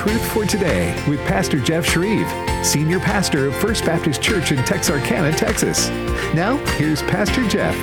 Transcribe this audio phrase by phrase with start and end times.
[0.00, 5.30] Truth for Today with Pastor Jeff Schreve, Senior Pastor of First Baptist Church in Texarkana,
[5.30, 5.90] Texas.
[6.32, 7.76] Now, here's Pastor Jeff.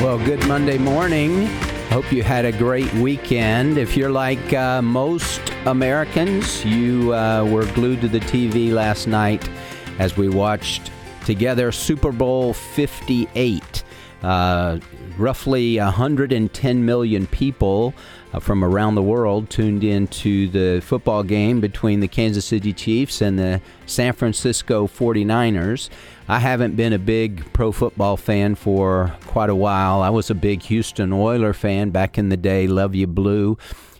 [0.00, 1.46] Well, good Monday morning.
[1.90, 3.78] Hope you had a great weekend.
[3.78, 9.50] If you're like uh, most Americans, you uh, were glued to the TV last night
[9.98, 10.92] as we watched
[11.24, 13.82] together Super Bowl 58.
[14.22, 14.78] Uh,
[15.18, 17.92] roughly 110 million people
[18.34, 22.72] Uh, from around the world tuned in to the football game between the Kansas City
[22.72, 25.88] Chiefs and the San Francisco 49ers.
[26.26, 30.02] I haven't been a big pro football fan for quite a while.
[30.02, 32.66] I was a big Houston Oiler fan back in the day.
[32.66, 33.56] Love you, Blue.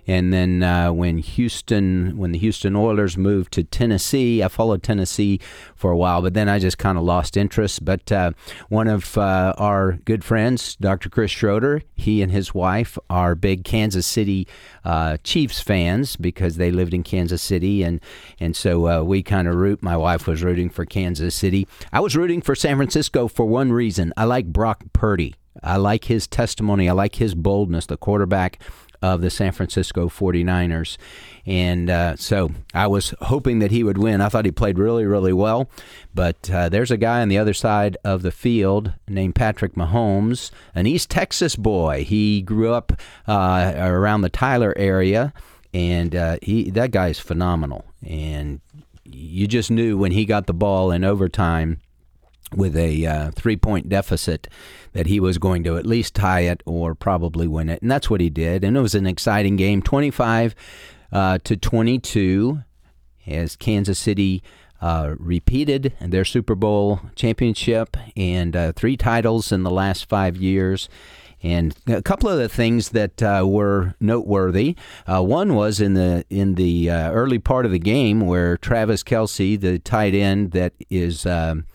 [0.07, 5.41] And then uh, when Houston, when the Houston Oilers moved to Tennessee, I followed Tennessee
[5.75, 7.85] for a while, but then I just kind of lost interest.
[7.85, 8.33] But uh,
[8.69, 11.09] one of uh, our good friends, Dr.
[11.09, 14.47] Chris Schroeder, he and his wife are big Kansas City
[14.85, 18.01] uh, Chiefs fans because they lived in Kansas City, and
[18.39, 19.83] and so uh, we kind of root.
[19.83, 21.67] My wife was rooting for Kansas City.
[21.93, 24.13] I was rooting for San Francisco for one reason.
[24.17, 25.35] I like Brock Purdy.
[25.63, 26.89] I like his testimony.
[26.89, 28.61] I like his boldness, the quarterback
[29.05, 30.97] of the San Francisco 49ers.
[31.45, 34.23] And uh, so I was hoping that he would win.
[34.23, 35.69] I thought he played really, really well.
[36.15, 40.51] But uh, there's a guy on the other side of the field named Patrick Mahomes,
[40.75, 42.05] an East Texas boy.
[42.05, 42.95] He grew up
[43.29, 45.35] uh, around the Tyler area,
[45.75, 47.85] and uh, he that guy is phenomenal.
[48.07, 48.63] And
[49.05, 51.79] you just knew when he got the ball in overtime
[52.57, 54.49] with a uh, three point deficit
[54.93, 57.83] that he was going to at least tie it or probably win it.
[57.83, 58.65] And that's what he did.
[58.65, 60.55] And it was an exciting game 25
[61.13, 62.61] uh, to 22
[63.27, 64.43] as Kansas City.
[64.83, 70.91] Uh, repeated their Super Bowl championship and uh, three titles in the last five years.
[71.45, 74.77] And a couple of the things that uh, were noteworthy.
[75.07, 79.03] Uh, one was in the in the uh, early part of the game where Travis
[79.03, 81.67] Kelce, the tight end that is um,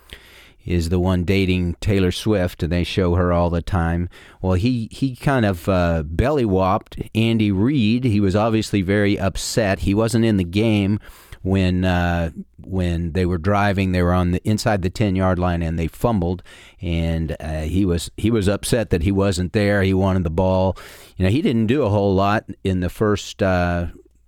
[0.66, 4.10] is the one dating Taylor Swift, and they show her all the time.
[4.42, 8.04] Well, he he kind of uh, belly whopped Andy Reid.
[8.04, 9.80] He was obviously very upset.
[9.80, 11.00] He wasn't in the game
[11.42, 12.32] when uh,
[12.62, 13.92] when they were driving.
[13.92, 16.44] They were on the inside the ten yard line, and they fumbled.
[16.82, 19.82] And uh, he was he was upset that he wasn't there.
[19.84, 20.78] He wanted the ball.
[21.18, 23.88] You know, he didn't do a whole lot in the first uh,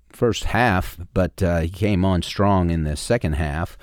[0.09, 3.77] first half, but uh, he came on strong in the second half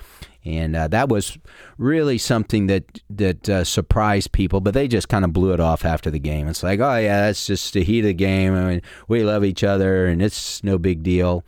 [0.45, 1.37] and uh, that was
[1.77, 4.61] really something that that uh, surprised people.
[4.61, 6.47] But they just kind of blew it off after the game.
[6.47, 8.55] It's like, oh yeah, that's just the heat of the game.
[8.55, 11.43] I mean, we love each other, and it's no big deal.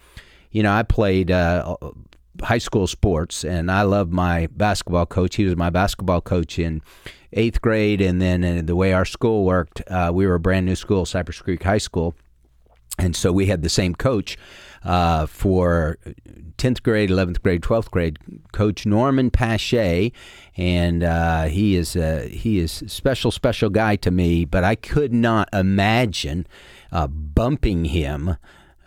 [0.52, 1.78] You know, I played uh,
[2.42, 5.36] high school sports, and I love my basketball coach.
[5.36, 6.82] He was my basketball coach in
[7.34, 10.66] eighth grade, and then uh, the way our school worked, uh, we were a brand
[10.66, 12.16] new school, Cypress Creek High School,
[12.98, 14.38] and so we had the same coach
[14.84, 15.98] uh, for
[16.58, 18.20] 10th grade, 11th grade, 12th grade,
[18.52, 20.12] Coach Norman Pache,
[20.58, 24.46] and uh, he is a, he is a special, special guy to me.
[24.46, 26.48] But I could not imagine
[26.92, 28.38] uh, bumping him.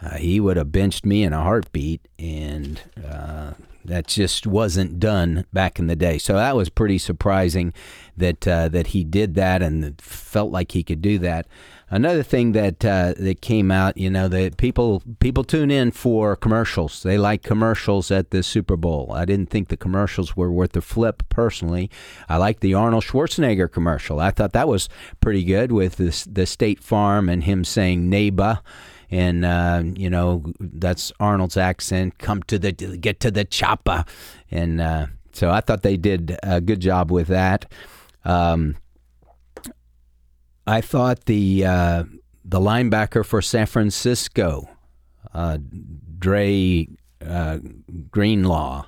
[0.02, 3.52] Uh, he would have benched me in a heartbeat, and uh,
[3.84, 6.18] that just wasn't done back in the day.
[6.18, 7.72] So that was pretty surprising
[8.16, 11.46] that uh, that he did that and felt like he could do that.
[11.94, 16.34] Another thing that uh, that came out, you know, that people people tune in for
[16.34, 17.04] commercials.
[17.04, 19.12] They like commercials at the Super Bowl.
[19.14, 21.88] I didn't think the commercials were worth the flip personally.
[22.28, 24.18] I liked the Arnold Schwarzenegger commercial.
[24.18, 24.88] I thought that was
[25.20, 28.58] pretty good with this, the State Farm and him saying "neighbor."
[29.08, 32.18] and uh, you know that's Arnold's accent.
[32.18, 34.04] Come to the get to the chopper,
[34.50, 37.70] and uh, so I thought they did a good job with that.
[38.24, 38.74] Um,
[40.66, 42.04] I thought the uh,
[42.44, 44.68] the linebacker for San Francisco,
[45.32, 45.58] uh,
[46.18, 46.88] Dre
[47.26, 47.58] uh,
[48.10, 48.86] Greenlaw,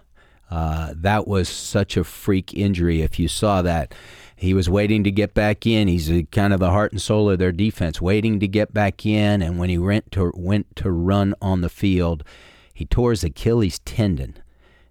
[0.51, 3.03] uh, that was such a freak injury.
[3.03, 3.95] If you saw that,
[4.37, 5.89] he was waiting to get back in.
[5.89, 9.43] He's kind of the heart and soul of their defense, waiting to get back in.
[9.43, 12.25] And when he went to went to run on the field,
[12.73, 14.39] he tore his Achilles tendon.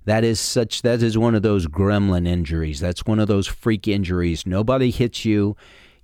[0.06, 0.84] That is such.
[0.84, 2.80] That is one of those gremlin injuries.
[2.80, 4.46] That's one of those freak injuries.
[4.46, 5.56] Nobody hits you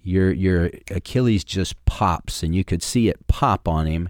[0.03, 4.09] your your Achilles just pops, and you could see it pop on him,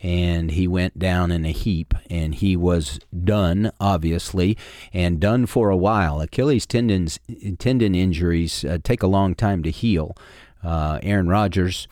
[0.00, 4.56] and he went down in a heap, and he was done, obviously,
[4.92, 6.20] and done for a while.
[6.20, 7.18] Achilles tendons
[7.58, 10.16] tendon injuries uh, take a long time to heal.
[10.62, 11.88] Uh, Aaron Rodgers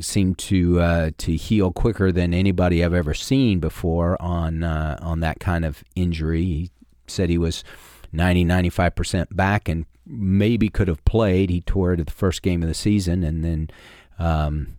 [0.00, 5.20] seemed to uh, to heal quicker than anybody I've ever seen before on uh, on
[5.20, 6.44] that kind of injury.
[6.44, 6.70] He
[7.06, 7.64] said he was
[8.12, 11.50] 90 95% back and maybe could have played.
[11.50, 13.70] He tore it at the first game of the season and then
[14.18, 14.76] um,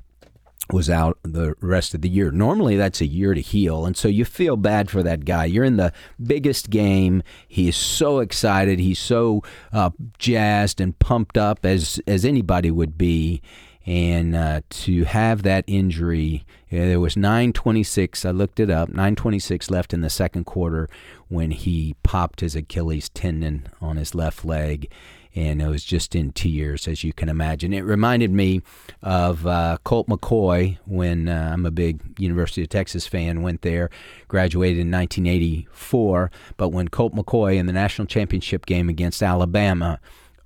[0.71, 2.31] was out the rest of the year.
[2.31, 3.85] Normally, that's a year to heal.
[3.85, 5.45] And so you feel bad for that guy.
[5.45, 7.23] You're in the biggest game.
[7.47, 8.79] He is so excited.
[8.79, 9.43] He's so
[9.73, 13.41] uh, jazzed and pumped up as, as anybody would be.
[13.85, 18.25] And uh, to have that injury, yeah, there was 926.
[18.25, 18.89] I looked it up.
[18.89, 20.87] 926 left in the second quarter
[21.29, 24.91] when he popped his Achilles tendon on his left leg
[25.35, 27.73] and it was just in tears, as you can imagine.
[27.73, 28.61] It reminded me
[29.01, 33.89] of uh, Colt McCoy when uh, I'm a big University of Texas fan, went there,
[34.27, 36.31] graduated in 1984.
[36.57, 39.99] But when Colt McCoy in the national championship game against Alabama,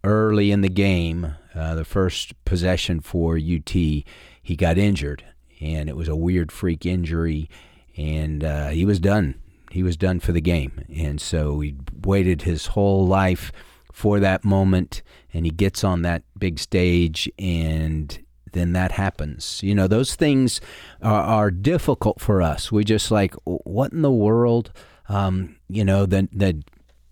[0.03, 5.23] early in the game, uh, the first possession for UT, he got injured,
[5.59, 7.49] and it was a weird freak injury,
[7.97, 9.35] and uh, he was done.
[9.71, 13.51] He was done for the game, and so he waited his whole life
[13.95, 15.01] for that moment
[15.33, 18.19] and he gets on that big stage and
[18.51, 19.63] then that happens.
[19.63, 20.59] You know, those things
[21.01, 22.73] are, are difficult for us.
[22.73, 24.73] We just like, what in the world?
[25.07, 26.61] Um, you know, the, the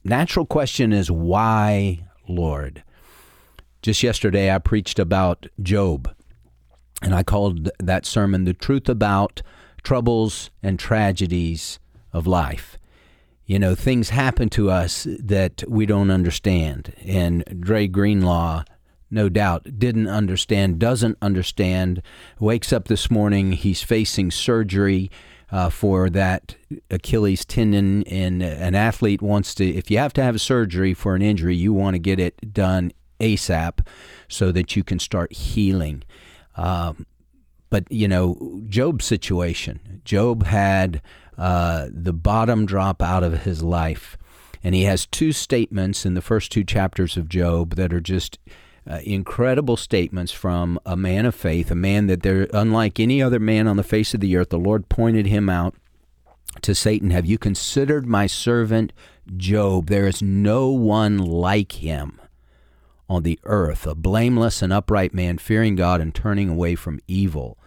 [0.04, 2.84] natural question is why, Lord?
[3.82, 6.14] Just yesterday, I preached about Job,
[7.02, 9.42] and I called that sermon The Truth About
[9.84, 11.80] Troubles and Tragedies
[12.12, 12.78] of Life
[13.45, 16.94] you know, things happen to us that we don't understand.
[17.06, 18.63] And Dre Greenlaw,
[19.12, 22.01] no doubt, didn't understand, doesn't understand,
[22.40, 25.12] wakes up this morning, he's facing surgery.
[25.51, 26.56] Uh, for that
[26.90, 31.13] Achilles tendon, and an athlete wants to, if you have to have a surgery for
[31.13, 33.86] an injury, you want to get it done ASAP
[34.28, 36.01] so that you can start healing.
[36.57, 37.06] Um,
[37.69, 41.04] but, you know, Job's situation, Job had
[41.38, 44.18] uh, the bottom drop out of his life.
[44.64, 48.40] And he has two statements in the first two chapters of Job that are just
[48.90, 53.40] uh, incredible statements from a man of faith, a man that they're unlike any other
[53.40, 54.50] man on the face of the earth.
[54.50, 55.76] The Lord pointed him out
[56.62, 58.94] to Satan Have you considered my servant
[59.36, 59.88] Job?
[59.88, 62.20] There is no one like him
[63.10, 67.58] on the earth, a blameless and upright man, fearing God and turning away from evil.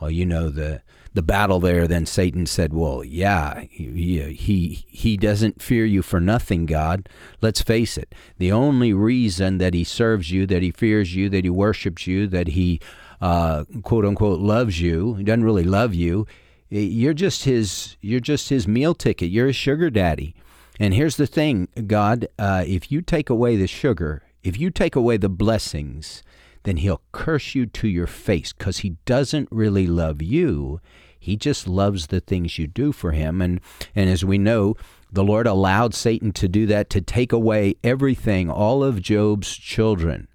[0.00, 0.82] Well, you know the
[1.16, 6.20] the battle there, then Satan said, "Well, yeah, he, he he doesn't fear you for
[6.20, 7.08] nothing, God.
[7.40, 8.14] Let's face it.
[8.38, 12.26] The only reason that he serves you, that he fears you, that he worships you,
[12.28, 12.80] that he
[13.20, 16.26] uh, quote unquote loves you, he doesn't really love you.
[16.68, 17.96] You're just his.
[18.00, 19.30] You're just his meal ticket.
[19.30, 20.34] You're his sugar daddy.
[20.78, 22.28] And here's the thing, God.
[22.38, 26.22] Uh, if you take away the sugar, if you take away the blessings."
[26.66, 30.80] Then he'll curse you to your face because he doesn't really love you.
[31.18, 33.40] He just loves the things you do for him.
[33.40, 33.60] And,
[33.94, 34.76] and as we know,
[35.10, 40.28] the Lord allowed Satan to do that to take away everything, all of Job's children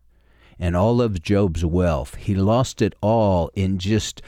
[0.60, 2.16] and all of Job's wealth.
[2.16, 4.22] He lost it all in just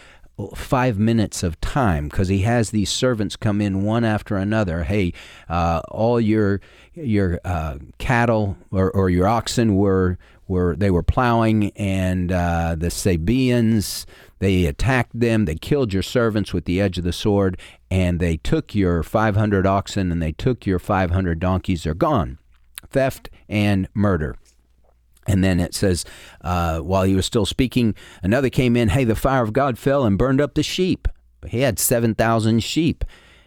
[0.56, 4.84] five minutes of time because he has these servants come in one after another.
[4.84, 5.14] Hey,
[5.48, 6.60] uh, all your
[6.94, 10.18] your uh, cattle or, or your oxen were
[10.48, 14.06] were they were plowing, and uh, the Sabaeans
[14.44, 15.46] they attacked them.
[15.46, 17.58] They killed your servants with the edge of the sword,
[17.90, 21.84] and they took your 500 oxen and they took your 500 donkeys.
[21.84, 22.40] They're gone.
[22.90, 24.36] Theft and murder.
[25.26, 26.04] And then it says,
[26.42, 28.90] uh, while he was still speaking, another came in.
[28.90, 31.08] Hey, the fire of God fell and burned up the sheep.
[31.48, 33.06] He had 7,000 sheep,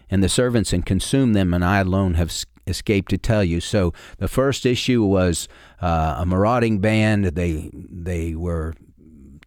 [0.09, 2.33] and the servants and consumed them, and I alone have
[2.67, 3.61] escaped to tell you.
[3.61, 5.47] So the first issue was
[5.81, 7.26] uh, a marauding band.
[7.26, 8.75] They they were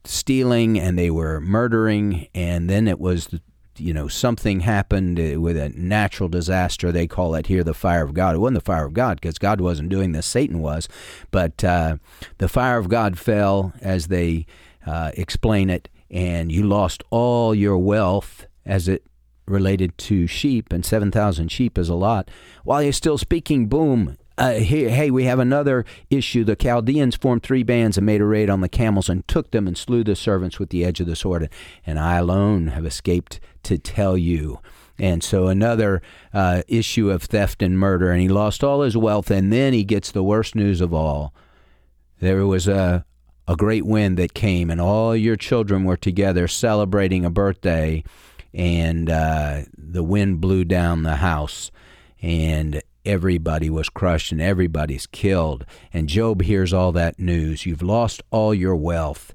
[0.05, 3.29] stealing and they were murdering, and then it was
[3.77, 6.91] you know something happened with a natural disaster.
[6.91, 8.35] They call it here the fire of god.
[8.35, 10.25] It wasn't the fire of god because god wasn't doing this.
[10.25, 10.87] Satan was.
[11.31, 11.97] But uh,
[12.37, 14.45] the fire of god fell as they
[14.85, 19.03] uh, explain it and you lost all your wealth as it
[19.45, 22.29] related to sheep and 7000 sheep is a lot.
[22.63, 26.45] While you're still speaking boom uh, hey, hey, we have another issue.
[26.45, 29.67] The Chaldeans formed three bands and made a raid on the camels and took them
[29.67, 31.49] and slew the servants with the edge of the sword.
[31.85, 34.59] And I alone have escaped to tell you.
[34.97, 36.01] And so another
[36.33, 38.11] uh, issue of theft and murder.
[38.11, 39.29] And he lost all his wealth.
[39.29, 41.33] And then he gets the worst news of all.
[42.21, 43.05] There was a,
[43.45, 48.05] a great wind that came, and all your children were together celebrating a birthday.
[48.53, 51.71] And uh, the wind blew down the house.
[52.21, 55.65] And everybody was crushed and everybody's killed.
[55.91, 57.65] And Job hears all that news.
[57.65, 59.33] You've lost all your wealth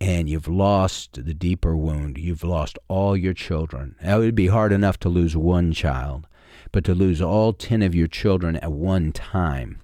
[0.00, 2.18] and you've lost the deeper wound.
[2.18, 3.94] You've lost all your children.
[4.02, 6.26] Now, it would be hard enough to lose one child,
[6.72, 9.80] but to lose all 10 of your children at one time,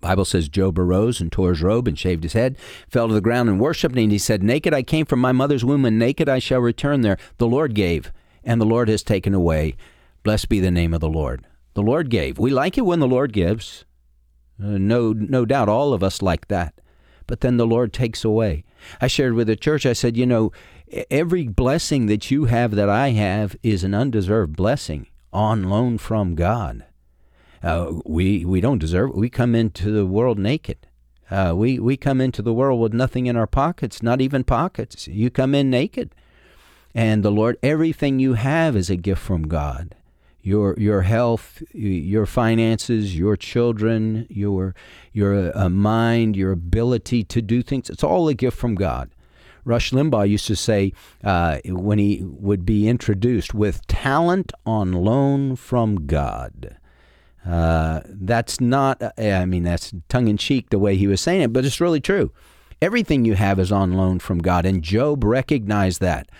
[0.00, 2.56] Bible says Job arose and tore his robe and shaved his head,
[2.88, 5.64] fell to the ground and worshipped, and he said, Naked I came from my mother's
[5.64, 7.18] womb, and naked I shall return there.
[7.38, 8.12] The Lord gave,
[8.44, 9.74] and the Lord has taken away.
[10.22, 11.44] Blessed be the name of the Lord.
[11.74, 12.38] The Lord gave.
[12.38, 13.84] We like it when the Lord gives.
[14.62, 16.80] Uh, no, no doubt all of us like that.
[17.26, 18.64] But then the Lord takes away.
[19.00, 20.52] I shared with the church, I said, you know,
[21.10, 26.34] every blessing that you have that I have is an undeserved blessing on loan from
[26.34, 26.84] God.
[27.62, 29.16] Uh, we we don't deserve it.
[29.16, 30.78] We come into the world naked.
[31.30, 35.06] Uh, we we come into the world with nothing in our pockets, not even pockets.
[35.06, 36.14] You come in naked,
[36.94, 39.94] and the Lord, everything you have is a gift from God.
[40.42, 44.74] Your your health, your finances, your children, your
[45.12, 47.90] your uh, mind, your ability to do things.
[47.90, 49.10] It's all a gift from God.
[49.64, 50.92] Rush Limbaugh used to say
[51.22, 56.76] uh, when he would be introduced with talent on loan from God.
[57.46, 61.42] Uh, that's not, uh, I mean, that's tongue in cheek the way he was saying
[61.42, 62.32] it, but it's really true.
[62.82, 64.66] Everything you have is on loan from God.
[64.66, 66.30] And Job recognized that.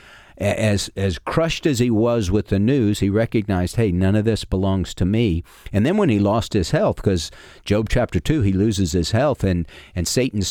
[0.40, 4.44] As, as crushed as he was with the news, he recognized, hey, none of this
[4.44, 5.44] belongs to me.
[5.70, 7.30] And then when he lost his health, because
[7.64, 10.42] Job chapter 2, he loses his health, and, and Satan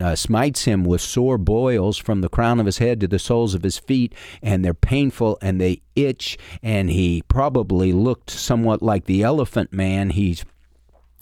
[0.00, 3.54] uh, smites him with sore boils from the crown of his head to the soles
[3.54, 6.38] of his feet, and they're painful and they itch.
[6.62, 10.10] And he probably looked somewhat like the elephant man.
[10.10, 10.44] He's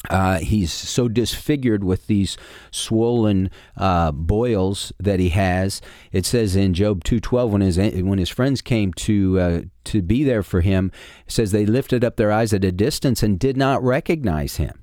[0.08, 2.36] uh, he's so disfigured with these
[2.70, 5.80] swollen uh, boils that he has.
[6.12, 10.02] It says in Job two twelve when his when his friends came to uh, to
[10.02, 10.92] be there for him,
[11.26, 14.82] it says they lifted up their eyes at a distance and did not recognize him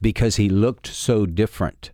[0.00, 1.92] because he looked so different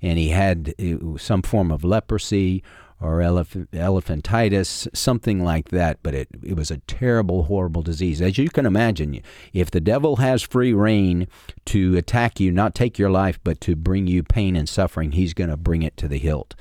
[0.00, 2.62] and he had uh, some form of leprosy
[3.00, 5.98] or elephantitis, something like that.
[6.02, 8.22] But it, it was a terrible, horrible disease.
[8.22, 9.20] As you can imagine,
[9.52, 11.28] if the devil has free reign
[11.66, 15.34] to attack you, not take your life, but to bring you pain and suffering, he's
[15.34, 16.54] going to bring it to the hilt.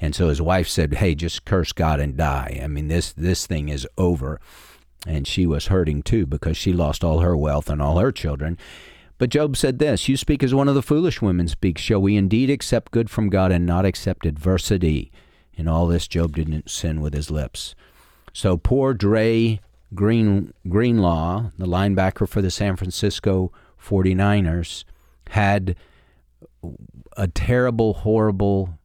[0.00, 2.60] And so his wife said, "Hey, just curse God and die.
[2.62, 4.40] I mean, this this thing is over."
[5.06, 8.56] And she was hurting too because she lost all her wealth and all her children.
[9.18, 11.82] But Job said this You speak as one of the foolish women speaks.
[11.82, 15.12] Shall we indeed accept good from God and not accept adversity?
[15.54, 17.74] In all this, Job didn't sin with his lips.
[18.32, 19.60] So poor Dre
[19.94, 24.84] Green, Greenlaw, the linebacker for the San Francisco 49ers,
[25.30, 25.76] had
[27.16, 28.78] a terrible, horrible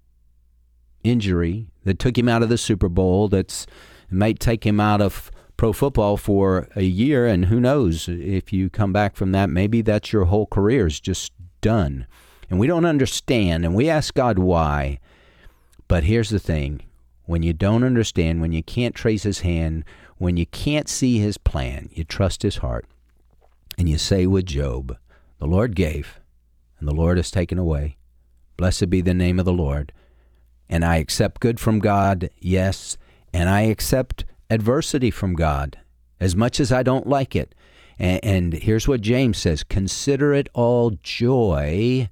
[1.03, 3.27] injury that took him out of the Super Bowl.
[3.29, 3.65] That's
[4.09, 8.69] might take him out of pro football for a year, and who knows if you
[8.69, 12.05] come back from that, maybe that's your whole career is just done.
[12.49, 14.99] And we don't understand, and we ask God why.
[15.87, 16.81] But here's the thing
[17.25, 19.83] when you don't understand, when you can't trace his hand,
[20.17, 22.85] when you can't see his plan, you trust his heart.
[23.77, 24.97] And you say with Job,
[25.39, 26.19] The Lord gave,
[26.79, 27.97] and the Lord has taken away.
[28.55, 29.91] Blessed be the name of the Lord.
[30.69, 32.97] And I accept good from God, yes,
[33.33, 35.77] and I accept adversity from God,
[36.19, 37.53] as much as I don't like it.
[37.99, 42.09] And, and here's what James says Consider it all joy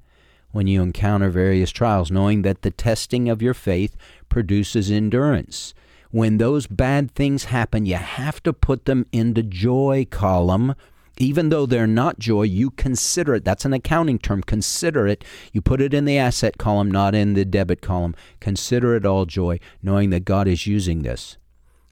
[0.55, 3.97] when you encounter various trials, knowing that the testing of your faith
[4.29, 5.73] produces endurance.
[6.11, 10.73] When those bad things happen, you have to put them in the joy column.
[11.17, 13.43] Even though they're not joy, you consider it.
[13.43, 14.41] That's an accounting term.
[14.43, 15.25] Consider it.
[15.51, 18.15] You put it in the asset column, not in the debit column.
[18.39, 21.37] Consider it all joy, knowing that God is using this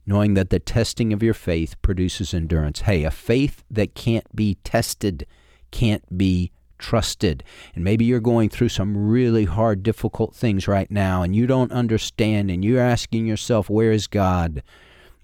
[0.05, 2.82] knowing that the testing of your faith produces endurance.
[2.82, 5.25] Hey, a faith that can't be tested
[5.72, 6.51] can't be
[6.84, 7.44] trusted.
[7.74, 11.72] And maybe you're going through some really hard, difficult things right now and you don't
[11.72, 14.62] understand and you're asking yourself, where is God?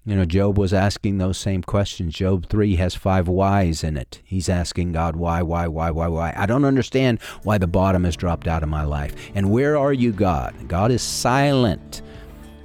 [0.06, 2.14] You know, Job was asking those same questions.
[2.14, 4.22] Job 3 has five whys in it.
[4.24, 6.32] He's asking God, why, why, why, why, why?
[6.34, 9.14] I don't understand why the bottom has dropped out of my life.
[9.34, 10.54] And where are you, God?
[10.66, 12.00] God is silent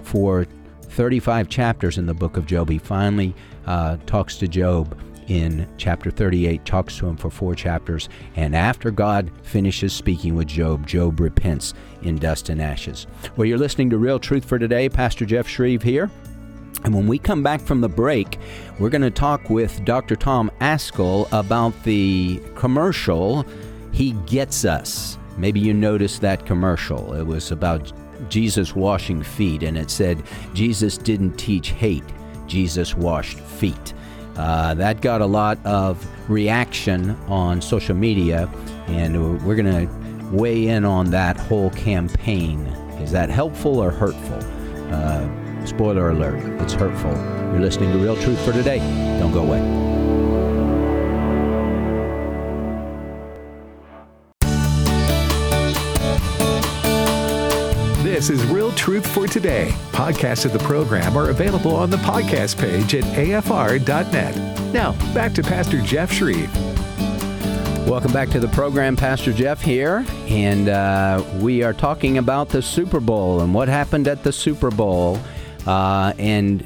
[0.03, 0.45] for
[0.83, 2.69] 35 chapters in the book of Job.
[2.69, 3.35] He finally
[3.65, 8.09] uh, talks to Job in chapter 38, talks to him for four chapters.
[8.35, 13.07] And after God finishes speaking with Job, Job repents in dust and ashes.
[13.35, 14.89] Well, you're listening to Real Truth for Today.
[14.89, 16.09] Pastor Jeff Schreve here.
[16.83, 18.37] And when we come back from the break,
[18.79, 20.15] we're going to talk with Dr.
[20.15, 23.43] Tom Ascol about the commercial
[23.91, 25.17] He Gets Us.
[25.37, 27.13] Maybe you noticed that commercial.
[27.13, 27.91] It was about
[28.29, 32.03] Jesus washing feet, and it said, Jesus didn't teach hate,
[32.47, 33.93] Jesus washed feet.
[34.37, 38.49] Uh, that got a lot of reaction on social media,
[38.87, 42.65] and we're going to weigh in on that whole campaign.
[43.01, 44.39] Is that helpful or hurtful?
[44.93, 47.11] Uh, spoiler alert, it's hurtful.
[47.51, 48.79] You're listening to Real Truth for Today.
[49.19, 50.14] Don't go away.
[58.15, 59.73] This is Real Truth for Today.
[59.91, 64.73] Podcasts of the program are available on the podcast page at afr.net.
[64.73, 66.49] Now, back to Pastor Jeff Schreve.
[67.85, 68.95] Welcome back to the program.
[68.95, 74.07] Pastor Jeff here, and uh, we are talking about the Super Bowl and what happened
[74.07, 75.19] at the Super Bowl.
[75.67, 76.65] Uh, and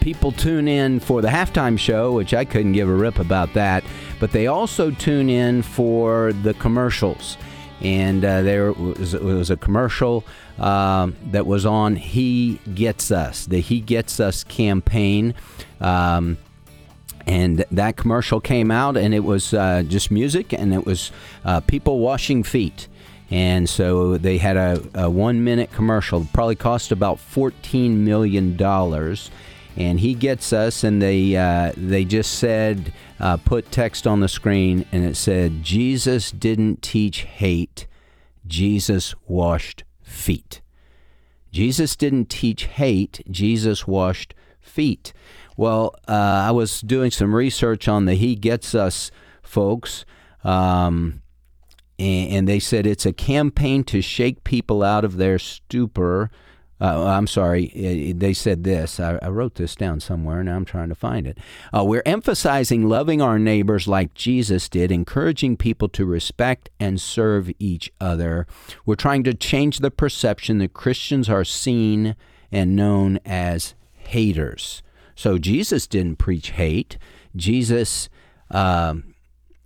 [0.00, 3.84] people tune in for the halftime show, which I couldn't give a rip about that,
[4.18, 7.36] but they also tune in for the commercials.
[7.80, 10.24] And uh, there was, was, a commercial
[10.58, 15.34] um, that was on He Gets Us, the He Gets Us campaign.
[15.80, 16.38] Um,
[17.26, 21.12] and that commercial came out, and it was uh, just music, and it was
[21.44, 22.88] uh, people washing feet.
[23.30, 28.56] And so they had a, a one minute commercial, probably cost about $14 million.
[29.78, 34.26] And he gets us, and they, uh, they just said, uh, put text on the
[34.26, 37.86] screen, and it said, Jesus didn't teach hate,
[38.44, 40.62] Jesus washed feet.
[41.52, 45.12] Jesus didn't teach hate, Jesus washed feet.
[45.56, 50.04] Well, uh, I was doing some research on the He Gets Us folks,
[50.42, 51.22] um,
[52.00, 56.30] and, and, they said it's a campaign to shake people out of their stupor.
[56.80, 59.00] Uh, I'm sorry, they said this.
[59.00, 61.38] I, I, wrote this down somewhere, and I'm trying to find it.
[61.76, 67.50] Uh, we're emphasizing loving our neighbors like Jesus did, encouraging people to respect and serve
[67.58, 68.46] each other.
[68.86, 72.14] We're trying to change the perception that Christians are seen
[72.52, 74.82] and known as haters.
[75.16, 76.96] So Jesus didn't preach hate.
[77.34, 78.08] Jesus,
[78.52, 79.14] um,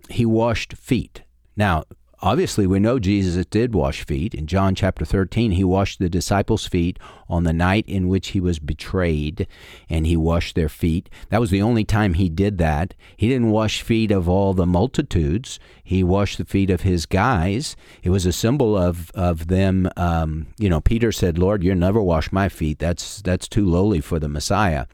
[0.09, 1.21] he washed feet.
[1.55, 1.83] Now,
[2.23, 4.33] obviously, we know Jesus did wash feet.
[4.33, 8.39] In John chapter 13, he washed the disciples' feet on the night in which he
[8.39, 9.45] was betrayed,
[9.89, 11.09] and he washed their feet.
[11.29, 12.93] That was the only time he did that.
[13.17, 17.75] He didn't wash feet of all the multitudes, he washed the feet of his guys.
[18.01, 19.89] It was a symbol of, of them.
[19.97, 22.79] Um, you know, Peter said, Lord, you'll never wash my feet.
[22.79, 24.85] That's, that's too lowly for the Messiah.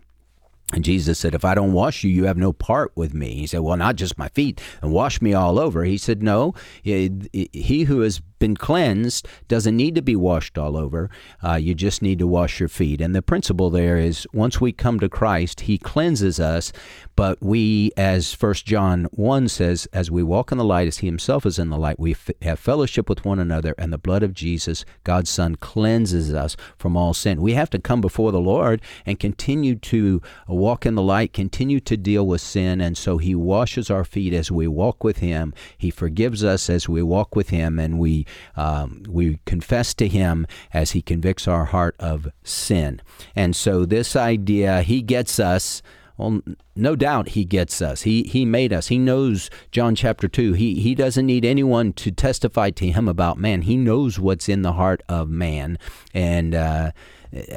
[0.72, 3.36] And Jesus said, If I don't wash you, you have no part with me.
[3.36, 5.84] He said, Well, not just my feet, and wash me all over.
[5.84, 6.54] He said, No,
[6.84, 11.10] he who has been cleansed doesn't need to be washed all over.
[11.44, 13.02] Uh, you just need to wash your feet.
[13.02, 16.72] And the principle there is once we come to Christ, He cleanses us,
[17.16, 21.08] but we, as First John 1 says, as we walk in the light, as He
[21.08, 24.24] Himself is in the light, we f- have fellowship with one another, and the blood
[24.24, 27.42] of Jesus, God's Son, cleanses us from all sin.
[27.42, 31.80] We have to come before the Lord and continue to walk in the light, continue
[31.82, 35.54] to deal with sin, and so He washes our feet as we walk with Him.
[35.78, 40.48] He forgives us as we walk with Him, and we um, we confess to Him
[40.74, 43.02] as He convicts our heart of sin.
[43.36, 45.82] And so, this idea, He gets us.
[46.18, 46.42] Well,
[46.76, 48.02] no doubt he gets us.
[48.02, 48.88] He he made us.
[48.88, 50.52] He knows John chapter 2.
[50.52, 53.62] He he doesn't need anyone to testify to him about man.
[53.62, 55.78] He knows what's in the heart of man.
[56.14, 56.92] And uh,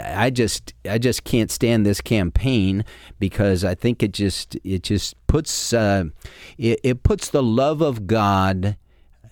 [0.04, 2.84] I just I just can't stand this campaign
[3.18, 6.04] because I think it just it just puts uh,
[6.58, 8.76] it, it puts the love of God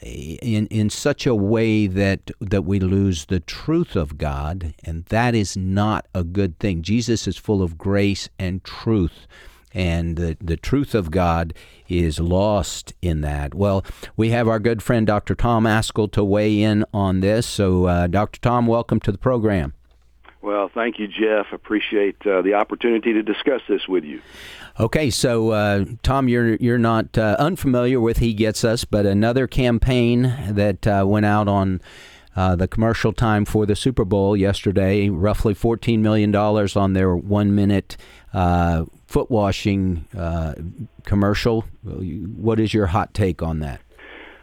[0.03, 5.35] in in such a way that that we lose the truth of God, and that
[5.35, 6.83] is not a good thing.
[6.83, 9.27] Jesus is full of grace and truth,
[9.73, 11.53] and the the truth of God
[11.89, 13.55] is lost in that.
[13.55, 13.85] Well,
[14.17, 15.35] we have our good friend Dr.
[15.35, 17.47] Tom Ascol to weigh in on this.
[17.47, 18.41] So, uh, Dr.
[18.41, 19.75] Tom, welcome to the program.
[20.42, 21.53] Well, thank you, Jeff.
[21.53, 24.22] Appreciate uh, the opportunity to discuss this with you.
[24.79, 29.46] Okay, so uh, Tom, you're you're not uh, unfamiliar with He Gets Us, but another
[29.46, 31.83] campaign that uh, went out on
[32.37, 37.55] uh, the commercial time for the Super Bowl yesterday, roughly $14 million on their one
[37.55, 37.98] minute
[38.33, 40.07] uh, foot washing
[41.05, 41.62] commercial.
[41.83, 43.83] What is your hot take on that?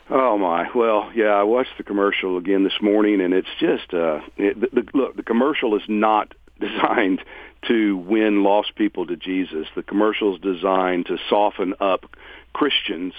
[0.10, 0.67] Oh my!
[0.74, 4.82] Well, yeah, I watched the commercial again this morning, and it's just uh, it, the,
[4.82, 5.15] the, look.
[5.17, 7.22] The commercial is not designed
[7.67, 9.67] to win lost people to Jesus.
[9.76, 12.06] The commercial is designed to soften up
[12.54, 13.13] Christians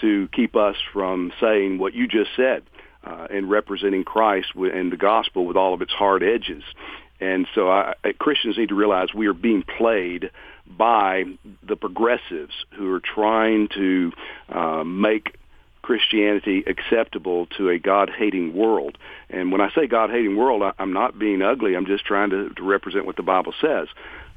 [0.00, 2.62] to keep us from saying what you just said
[3.04, 6.62] uh, and representing Christ and the gospel with all of its hard edges.
[7.20, 10.30] And so I, Christians need to realize we are being played
[10.66, 11.24] by
[11.66, 14.12] the progressives who are trying to
[14.48, 15.36] uh, make
[15.84, 18.96] Christianity acceptable to a God-hating world.
[19.28, 21.76] And when I say God-hating world, I, I'm not being ugly.
[21.76, 23.88] I'm just trying to, to represent what the Bible says.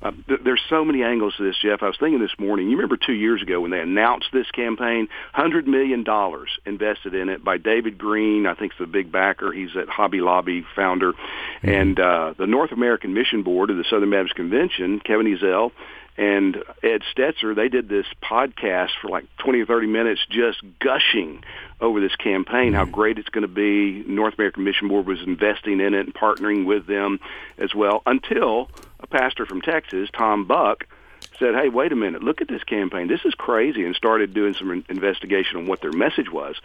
[0.01, 1.81] Uh, th- there's so many angles to this, Jeff.
[1.81, 2.69] I was thinking this morning.
[2.69, 7.29] You remember two years ago when they announced this campaign, hundred million dollars invested in
[7.29, 8.45] it by David Green.
[8.45, 9.51] I think it's the big backer.
[9.51, 11.69] He's at Hobby Lobby founder, mm-hmm.
[11.69, 14.99] and uh, the North American Mission Board of the Southern Baptist Convention.
[14.99, 15.71] Kevin Ezell
[16.17, 21.43] and Ed Stetzer, they did this podcast for like 20 or 30 minutes just gushing
[21.79, 24.03] over this campaign, how great it's going to be.
[24.07, 27.19] North American Mission Board was investing in it and partnering with them
[27.59, 30.85] as well until a pastor from Texas, Tom Buck,
[31.37, 33.07] said, hey, wait a minute, look at this campaign.
[33.07, 36.55] This is crazy, and started doing some investigation on what their message was.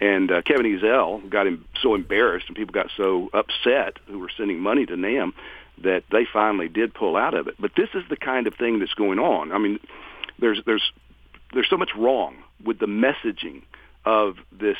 [0.00, 4.30] And uh, Kevin Ezell got him so embarrassed, and people got so upset who were
[4.36, 5.34] sending money to NAM
[5.78, 7.54] that they finally did pull out of it.
[7.58, 9.52] But this is the kind of thing that's going on.
[9.52, 9.80] I mean,
[10.38, 10.92] there's there's
[11.52, 13.62] there's so much wrong with the messaging
[14.04, 14.76] of this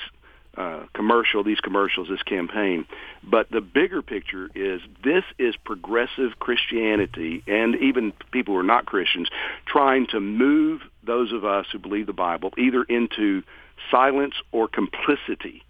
[0.57, 2.87] uh, commercial, these commercials, this campaign.
[3.23, 8.85] But the bigger picture is this is progressive Christianity and even people who are not
[8.85, 9.29] Christians
[9.67, 13.43] trying to move those of us who believe the Bible either into
[13.91, 15.63] silence or complicity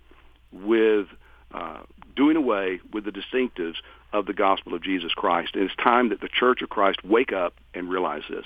[0.50, 1.06] with
[1.52, 1.80] uh,
[2.16, 3.76] doing away with the distinctives
[4.12, 5.54] of the gospel of Jesus Christ.
[5.54, 8.44] And it's time that the Church of Christ wake up and realize this.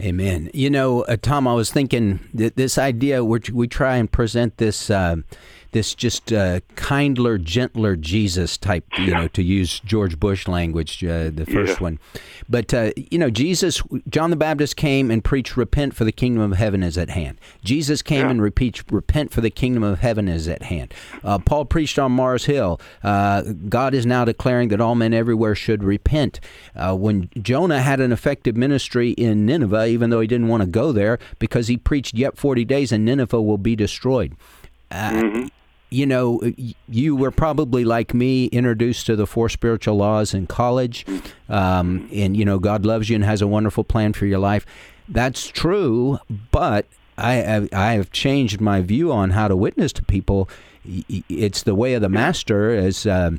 [0.00, 0.50] Amen.
[0.54, 4.56] You know, uh, Tom, I was thinking that this idea, which we try and present
[4.56, 4.90] this.
[4.90, 5.16] Uh,
[5.72, 11.30] this just uh, kindler, gentler Jesus type, you know, to use George Bush language, uh,
[11.30, 11.82] the first yeah.
[11.82, 11.98] one.
[12.48, 16.52] But, uh, you know, Jesus, John the Baptist came and preached, repent for the kingdom
[16.52, 17.38] of heaven is at hand.
[17.64, 18.30] Jesus came yeah.
[18.30, 20.92] and repeat, repent for the kingdom of heaven is at hand.
[21.24, 22.78] Uh, Paul preached on Mars Hill.
[23.02, 26.38] Uh, God is now declaring that all men everywhere should repent.
[26.76, 30.68] Uh, when Jonah had an effective ministry in Nineveh, even though he didn't want to
[30.68, 34.36] go there, because he preached, yet 40 days and Nineveh will be destroyed.
[34.90, 35.46] Uh, mm-hmm
[35.92, 36.40] you know,
[36.88, 41.04] you were probably like me, introduced to the four spiritual laws in college,
[41.48, 44.64] um, and you know, God loves you and has a wonderful plan for your life.
[45.08, 46.18] That's true,
[46.50, 46.86] but
[47.18, 50.48] I, I have changed my view on how to witness to people.
[50.84, 53.32] It's the way of the master, as uh,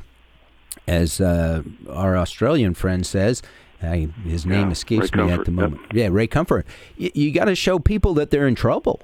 [0.87, 3.41] as uh, our Australian friend says.
[3.81, 5.81] I, his name yeah, escapes Ray me Comfort, at the moment.
[5.87, 5.93] Yep.
[5.93, 6.65] Yeah, Ray Comfort.
[6.97, 9.01] Y- you got to show people that they're in trouble.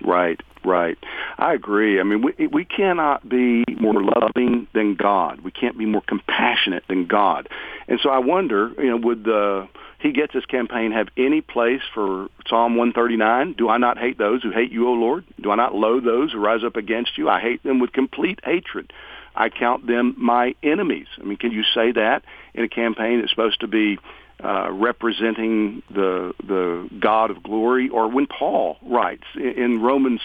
[0.00, 0.98] Right, right.
[1.38, 2.00] I agree.
[2.00, 5.40] I mean, we we cannot be more loving than God.
[5.40, 7.48] We can't be more compassionate than God.
[7.88, 9.68] And so I wonder, you know, would the
[10.02, 13.52] he gets us campaign have any place for Psalm 139?
[13.52, 15.24] Do I not hate those who hate you, O Lord?
[15.40, 17.28] Do I not loathe those who rise up against you?
[17.28, 18.92] I hate them with complete hatred.
[19.34, 21.06] I count them my enemies.
[21.18, 22.22] I mean, can you say that
[22.54, 23.98] in a campaign that's supposed to be
[24.42, 30.20] uh, representing the the God of glory, or when Paul writes in Romans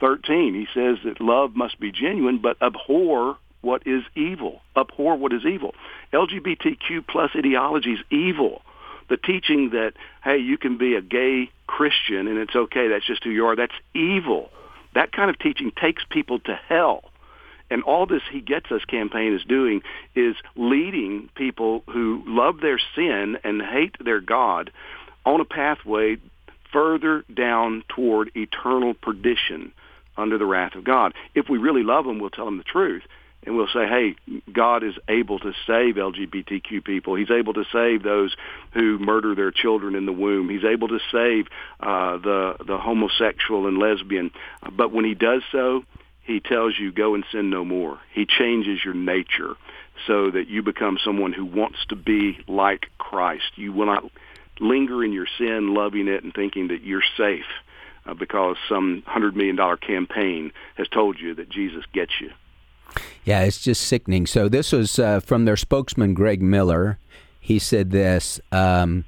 [0.00, 4.60] 13, he says that love must be genuine, but abhor what is evil.
[4.76, 5.74] Abhor what is evil.
[6.12, 8.62] LGBTQ plus ideology is evil.
[9.08, 13.24] The teaching that hey, you can be a gay Christian and it's okay, that's just
[13.24, 14.50] who you are, that's evil.
[14.94, 17.04] That kind of teaching takes people to hell.
[17.72, 19.80] And all this He Gets Us campaign is doing
[20.14, 24.70] is leading people who love their sin and hate their God
[25.24, 26.18] on a pathway
[26.70, 29.72] further down toward eternal perdition
[30.18, 31.14] under the wrath of God.
[31.34, 33.04] If we really love them, we'll tell them the truth.
[33.44, 34.14] And we'll say, hey,
[34.52, 37.16] God is able to save LGBTQ people.
[37.16, 38.36] He's able to save those
[38.72, 40.48] who murder their children in the womb.
[40.48, 41.46] He's able to save
[41.80, 44.30] uh, the the homosexual and lesbian.
[44.70, 45.82] But when he does so,
[46.22, 47.98] he tells you go and sin no more.
[48.12, 49.56] He changes your nature
[50.06, 53.56] so that you become someone who wants to be like Christ.
[53.56, 54.04] You will not
[54.60, 57.44] linger in your sin, loving it and thinking that you're safe
[58.06, 62.30] uh, because some $100 million campaign has told you that Jesus gets you.
[63.24, 64.26] Yeah, it's just sickening.
[64.26, 66.98] So this was uh, from their spokesman, Greg Miller.
[67.40, 68.40] He said this.
[68.50, 69.04] Um,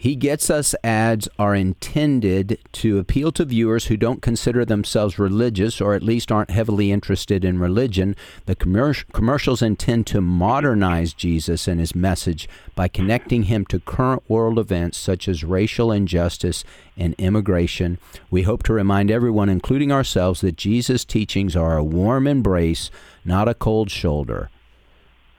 [0.00, 5.80] he Gets Us ads are intended to appeal to viewers who don't consider themselves religious
[5.80, 8.14] or at least aren't heavily interested in religion.
[8.46, 14.56] The commercials intend to modernize Jesus and his message by connecting him to current world
[14.56, 16.62] events such as racial injustice
[16.96, 17.98] and immigration.
[18.30, 22.92] We hope to remind everyone, including ourselves, that Jesus' teachings are a warm embrace,
[23.24, 24.48] not a cold shoulder.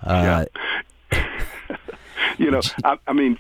[0.04, 0.48] Uh,
[1.14, 1.26] yeah.
[2.38, 3.40] you know, I, I mean,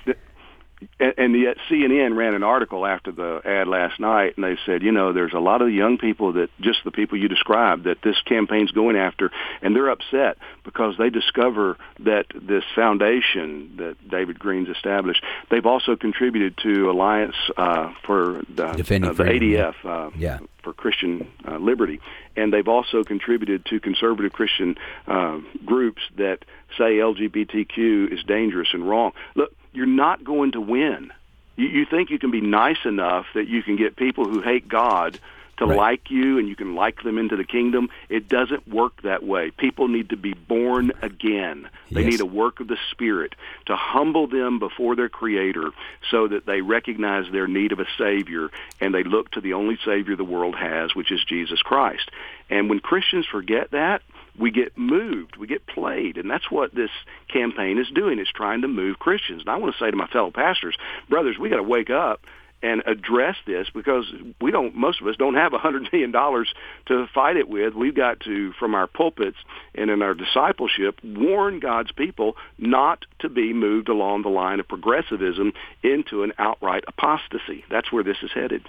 [0.99, 4.81] and, and yet CNN ran an article after the ad last night, and they said,
[4.81, 8.01] you know, there's a lot of young people that just the people you described that
[8.01, 14.39] this campaign's going after, and they're upset because they discover that this foundation that David
[14.39, 19.75] Green's established, they've also contributed to Alliance uh, for the, uh, the ADF.
[19.85, 22.01] Uh, yeah for Christian uh, liberty,
[22.35, 24.75] and they've also contributed to conservative Christian
[25.07, 26.39] uh, groups that
[26.77, 29.13] say LGBTQ is dangerous and wrong.
[29.35, 31.09] Look, you're not going to win.
[31.55, 34.67] You, you think you can be nice enough that you can get people who hate
[34.67, 35.17] God
[35.57, 35.77] to Right.
[35.77, 37.87] like you and you can like them into the kingdom.
[38.09, 39.51] It doesn't work that way.
[39.51, 41.69] People need to be born again.
[41.93, 42.09] They Yes.
[42.11, 43.35] need a work of the Spirit
[43.67, 45.71] to humble them before their Creator
[46.11, 48.49] so that they recognize their need of a Savior
[48.81, 52.09] and they look to the only Savior the world has, which is Jesus Christ.
[52.49, 54.01] And when Christians forget that,
[54.39, 56.89] we get moved, we get played, and that's what this
[57.31, 58.19] campaign is doing.
[58.19, 59.41] It's trying to move Christians.
[59.41, 60.77] And I want to say to my fellow pastors,
[61.09, 62.21] brothers, we got to wake up
[62.61, 64.05] and address this because
[64.41, 66.53] we don't most of us don't have a hundred million dollars
[66.85, 69.37] to fight it with we've got to from our pulpits
[69.75, 74.67] and in our discipleship warn god's people not to be moved along the line of
[74.67, 78.61] progressivism into an outright apostasy that's where this is headed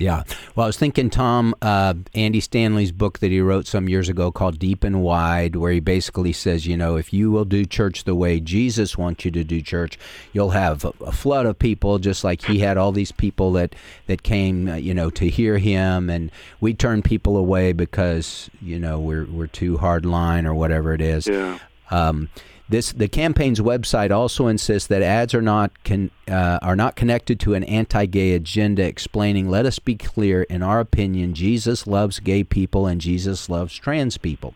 [0.00, 0.24] Yeah.
[0.56, 4.32] Well, I was thinking, Tom, uh, Andy Stanley's book that he wrote some years ago
[4.32, 8.04] called Deep and Wide, where he basically says, you know, if you will do church
[8.04, 9.98] the way Jesus wants you to do church,
[10.32, 13.74] you'll have a, flood of people, just like he had all these people that,
[14.06, 16.08] that came, uh, you know, to hear him.
[16.08, 20.94] And we turn people away because, you know, we're, we're too hard line or whatever
[20.94, 21.28] it is.
[21.28, 21.58] yeah
[21.90, 22.30] Um,
[22.70, 27.38] this the campaign's website also insists that ads are not con, uh, are not connected
[27.40, 28.82] to an anti-gay agenda.
[28.84, 30.44] Explaining, let us be clear.
[30.44, 34.54] In our opinion, Jesus loves gay people and Jesus loves trans people.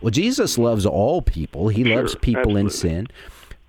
[0.00, 1.68] Well, Jesus loves all people.
[1.68, 3.08] He Sure, loves people in sin,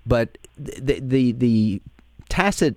[0.06, 1.82] but the the the
[2.28, 2.76] tacit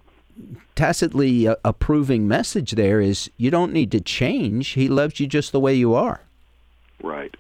[0.75, 4.69] tacitly uh, approving message there is you don't need to change.
[4.69, 6.21] He loves you just the way you are.
[7.03, 7.35] Right.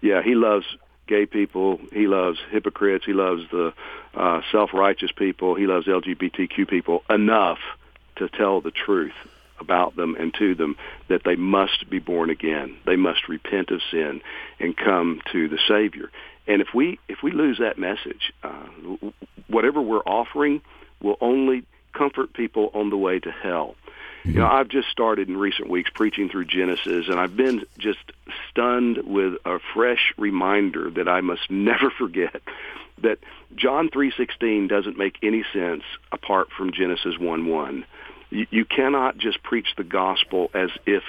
[0.00, 1.78] Yeah, he loves gay people.
[1.92, 3.04] He loves hypocrites.
[3.04, 3.72] He loves the
[4.14, 5.54] uh, self-righteous people.
[5.54, 7.58] He loves LGBTQ people enough
[8.16, 9.14] to tell the truth
[9.60, 10.76] about them and to them
[11.08, 12.76] that they must be born again.
[12.86, 14.20] They must repent of sin
[14.58, 16.10] and come to the Savior.
[16.46, 18.66] And if we if we lose that message, uh,
[19.48, 20.60] whatever we're offering
[21.00, 23.76] will only comfort people on the way to hell.
[24.24, 24.56] You know, mm-hmm.
[24.56, 27.98] I've just started in recent weeks preaching through Genesis, and I've been just
[28.50, 32.40] stunned with a fresh reminder that I must never forget
[33.02, 33.18] that
[33.54, 37.84] John 3:16 doesn't make any sense apart from Genesis 1:1.
[38.30, 41.02] You, you cannot just preach the gospel as if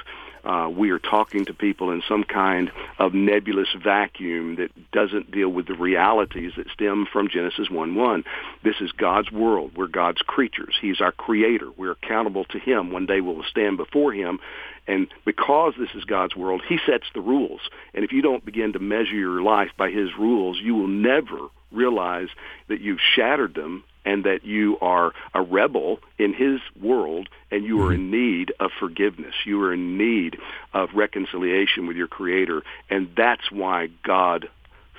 [0.46, 5.50] uh, we are talking to people in some kind of nebulous vacuum that doesn't deal
[5.50, 8.24] with the realities that stem from Genesis 1-1.
[8.64, 9.72] This is God's world.
[9.76, 10.76] We're God's creatures.
[10.80, 11.70] He's our creator.
[11.76, 12.92] We're accountable to him.
[12.92, 14.40] One day we'll stand before him.
[14.88, 17.62] And because this is God's world, he sets the rules.
[17.96, 21.40] And if you don't begin to measure your life by his rules, you will never
[21.72, 22.28] realize
[22.68, 27.82] that you've shattered them and that you are a rebel in his world and you
[27.82, 29.34] are in need of forgiveness.
[29.46, 30.38] You are in need
[30.74, 32.64] of reconciliation with your creator.
[32.90, 34.50] And that's why God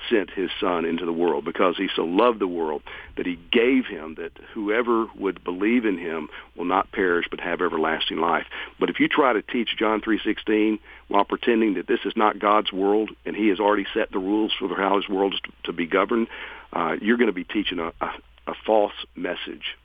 [0.09, 2.81] sent his son into the world because he so loved the world
[3.15, 7.61] that he gave him that whoever would believe in him will not perish but have
[7.61, 8.45] everlasting life.
[8.79, 12.71] But if you try to teach John 3:16 while pretending that this is not God's
[12.71, 15.73] world and he has already set the rules for how his world is to, to
[15.73, 16.27] be governed,
[16.73, 18.09] uh, you're going to be teaching a, a,
[18.47, 19.77] a false message.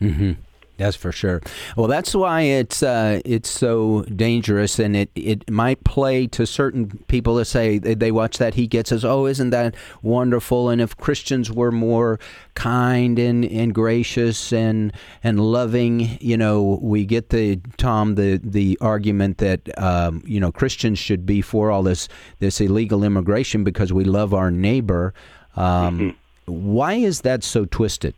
[0.00, 0.32] Mm-hmm.
[0.78, 1.42] That's for sure.
[1.76, 7.02] Well, that's why it's uh, it's so dangerous, and it, it might play to certain
[7.08, 9.02] people that say they, they watch that he gets us.
[9.02, 10.68] Oh, isn't that wonderful?
[10.68, 12.20] And if Christians were more
[12.54, 14.92] kind and, and gracious and
[15.24, 20.52] and loving, you know, we get the Tom the the argument that um, you know
[20.52, 25.12] Christians should be for all this this illegal immigration because we love our neighbor.
[25.56, 26.16] Um,
[26.48, 28.14] Why is that so twisted?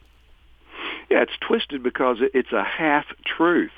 [1.10, 3.72] Yeah, it's twisted because it's a half truth.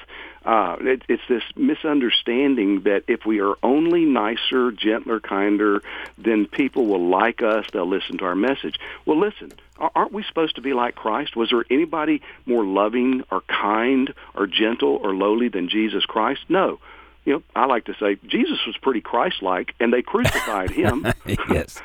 [0.44, 5.82] Uh, it, it's this misunderstanding that if we are only nicer, gentler, kinder,
[6.18, 7.66] then people will like us.
[7.72, 8.78] They'll listen to our message.
[9.06, 11.36] Well, listen, aren't we supposed to be like Christ?
[11.36, 16.40] Was there anybody more loving or kind or gentle or lowly than Jesus Christ?
[16.48, 16.80] No.
[17.24, 21.06] You know, I like to say Jesus was pretty Christ-like, and they crucified him.
[21.50, 21.80] yes.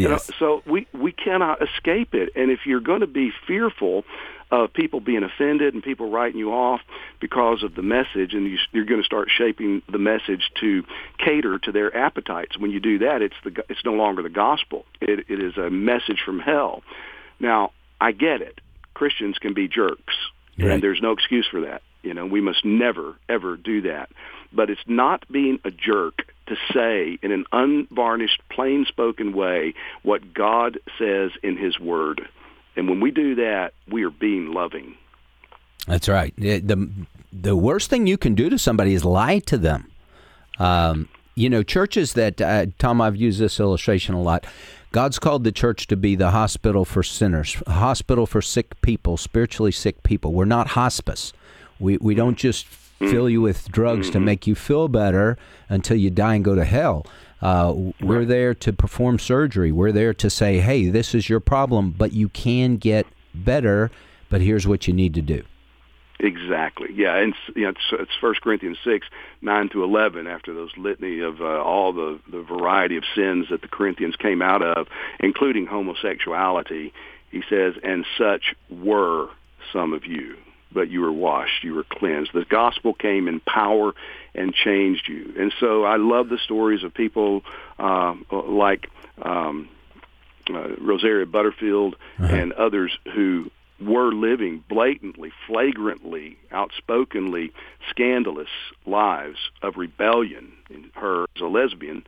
[0.00, 2.30] You know, so we we cannot escape it.
[2.34, 4.04] And if you're going to be fearful
[4.50, 6.80] of people being offended and people writing you off
[7.20, 10.84] because of the message, and you, you're going to start shaping the message to
[11.18, 12.58] cater to their appetites.
[12.58, 14.84] When you do that, it's the it's no longer the gospel.
[15.00, 16.82] It it is a message from hell.
[17.40, 18.60] Now I get it.
[18.94, 20.14] Christians can be jerks,
[20.58, 20.70] Right.
[20.72, 21.82] and there's no excuse for that.
[22.02, 24.10] You know, we must never ever do that.
[24.52, 30.78] But it's not being a jerk to say in an unvarnished, plain-spoken way what God
[30.98, 32.28] says in His Word.
[32.76, 34.96] And when we do that, we are being loving.
[35.86, 36.34] That's right.
[36.36, 36.90] The,
[37.32, 39.90] the worst thing you can do to somebody is lie to them.
[40.58, 44.46] Um, you know, churches that uh, Tom, I've used this illustration a lot.
[44.92, 49.72] God's called the church to be the hospital for sinners, hospital for sick people, spiritually
[49.72, 50.34] sick people.
[50.34, 51.32] We're not hospice.
[51.80, 52.66] We we don't just
[53.10, 54.12] fill you with drugs Mm-hmm.
[54.12, 55.36] to make you feel better
[55.68, 57.06] until you die and go to hell.
[57.40, 59.72] Uh, we're there to perform surgery.
[59.72, 63.90] We're there to say, hey, this is your problem, but you can get better,
[64.30, 65.42] but here's what you need to do.
[66.20, 66.88] Exactly.
[66.94, 69.08] Yeah, and you know, it's, it's First Corinthians six
[69.40, 70.28] nine to eleven.
[70.28, 74.40] After those litany of uh, all the the variety of sins that the Corinthians came
[74.40, 74.86] out of,
[75.18, 76.92] including homosexuality,
[77.32, 79.30] he says, "And such were
[79.72, 80.36] some of you,
[80.72, 83.94] but you were washed, you were cleansed." The gospel came in power
[84.34, 85.34] and changed you.
[85.38, 87.42] And so I love the stories of people
[87.78, 88.88] uh, like
[89.20, 89.68] um,
[90.48, 97.52] uh, Rosaria Butterfield and others who were living blatantly, flagrantly, outspokenly
[97.90, 98.48] scandalous
[98.86, 100.52] lives of rebellion.
[100.70, 102.04] In her as a lesbian,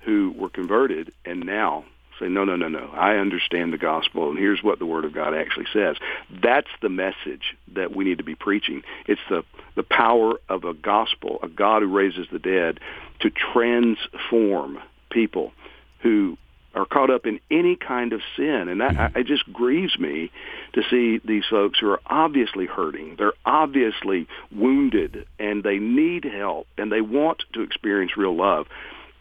[0.00, 1.84] who were converted and now
[2.18, 2.90] say, no, no, no, no.
[2.92, 5.96] I understand the gospel, and here's what the Word of God actually says.
[6.30, 8.82] That's the message that we need to be preaching.
[9.06, 12.80] It's the the power of a gospel, a God who raises the dead,
[13.20, 14.78] to transform
[15.10, 15.52] people
[16.00, 16.38] who
[16.74, 18.68] are caught up in any kind of sin.
[18.68, 19.18] And that mm-hmm.
[19.18, 20.30] it just grieves me
[20.74, 23.16] to see these folks who are obviously hurting.
[23.16, 28.66] They're obviously wounded and they need help and they want to experience real love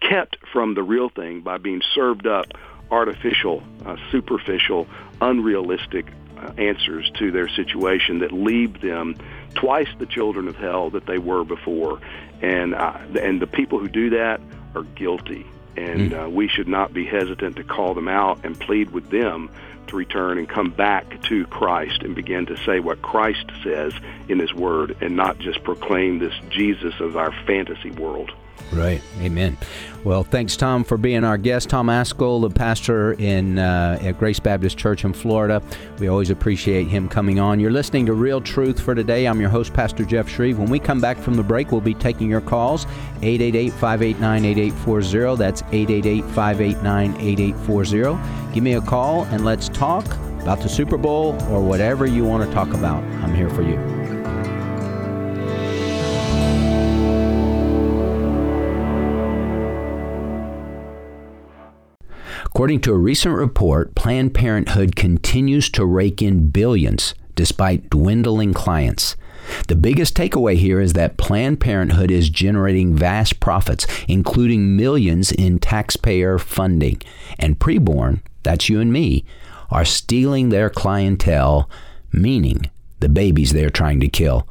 [0.01, 2.47] kept from the real thing by being served up
[2.91, 4.87] artificial, uh, superficial,
[5.21, 9.15] unrealistic uh, answers to their situation that leave them
[9.55, 11.99] twice the children of hell that they were before.
[12.41, 14.41] And uh, and the people who do that
[14.75, 15.45] are guilty
[15.77, 19.49] and uh, we should not be hesitant to call them out and plead with them
[19.87, 23.93] to return and come back to Christ and begin to say what Christ says
[24.27, 28.31] in His Word and not just proclaim this Jesus of our fantasy world.
[28.71, 29.01] Right.
[29.21, 29.57] Amen.
[30.03, 31.69] Well, thanks, Tom, for being our guest.
[31.69, 35.61] Tom Ascol, the pastor in uh, at Grace Baptist Church in Florida.
[35.99, 37.59] We always appreciate him coming on.
[37.59, 39.27] You're listening to Real Truth for today.
[39.27, 40.57] I'm your host, Pastor Jeff Schreve.
[40.57, 42.85] When we come back from the break, we'll be taking your calls
[43.21, 45.37] 888-589-8840.
[45.37, 48.53] That's 888-589-8840.
[48.53, 50.05] Give me a call and let's talk
[50.41, 53.03] about the Super Bowl or whatever you want to talk about.
[53.03, 54.04] I'm here for you.
[62.55, 69.17] According to a recent report, Planned Parenthood continues to rake in billions despite dwindling clients.
[69.67, 75.59] The biggest takeaway here is that Planned Parenthood is generating vast profits, including millions in
[75.59, 77.01] taxpayer funding.
[77.37, 79.25] And preborn, that's you and me,
[79.69, 81.69] are stealing their clientele,
[82.13, 84.47] meaning the babies they're trying to kill.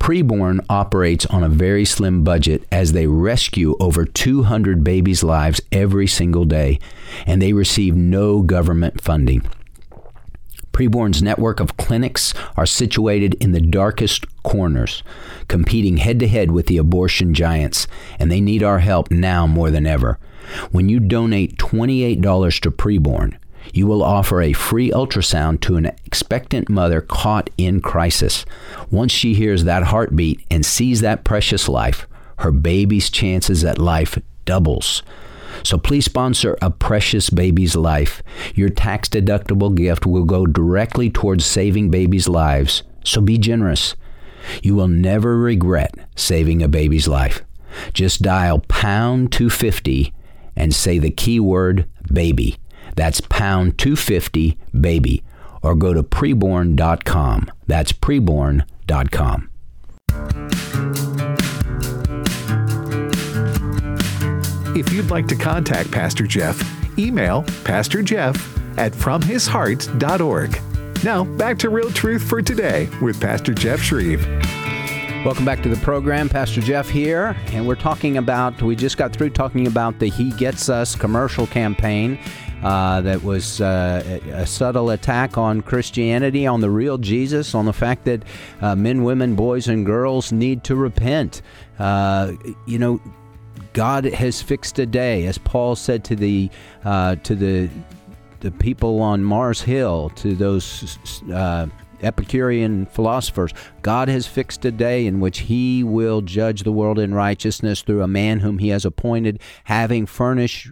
[0.00, 6.06] Preborn operates on a very slim budget as they rescue over 200 babies' lives every
[6.06, 6.80] single day,
[7.26, 9.46] and they receive no government funding.
[10.72, 15.02] Preborn's network of clinics are situated in the darkest corners,
[15.48, 17.86] competing head to head with the abortion giants,
[18.18, 20.18] and they need our help now more than ever.
[20.70, 23.36] When you donate $28 to Preborn,
[23.72, 28.44] you will offer a free ultrasound to an expectant mother caught in crisis.
[28.90, 32.06] Once she hears that heartbeat and sees that precious life,
[32.38, 35.02] her baby's chances at life doubles.
[35.62, 38.22] So please sponsor a precious baby's life.
[38.54, 42.82] Your tax deductible gift will go directly towards saving babies' lives.
[43.04, 43.94] So be generous.
[44.62, 47.42] You will never regret saving a baby's life.
[47.92, 50.12] Just dial pound 250
[50.56, 52.56] and say the keyword baby.
[52.96, 55.22] That's pound 250 baby.
[55.62, 57.50] Or go to preborn.com.
[57.66, 59.50] That's preborn.com.
[64.76, 68.36] If you'd like to contact Pastor Jeff, email Pastor Jeff
[68.78, 71.04] at fromhisheart.org.
[71.04, 74.24] Now, back to Real Truth for today with Pastor Jeff Schreve.
[75.24, 76.28] Welcome back to the program.
[76.28, 80.30] Pastor Jeff here, and we're talking about, we just got through talking about the He
[80.30, 82.18] Gets Us commercial campaign.
[82.62, 87.72] Uh, that was uh, a subtle attack on Christianity, on the real Jesus, on the
[87.72, 88.22] fact that
[88.60, 91.40] uh, men, women, boys, and girls need to repent.
[91.78, 92.32] Uh,
[92.66, 93.00] you know,
[93.72, 96.50] God has fixed a day, as Paul said to the
[96.84, 97.70] uh, to the
[98.40, 101.66] the people on Mars Hill, to those uh,
[102.02, 103.52] Epicurean philosophers.
[103.82, 108.02] God has fixed a day in which He will judge the world in righteousness through
[108.02, 110.70] a man whom He has appointed, having furnished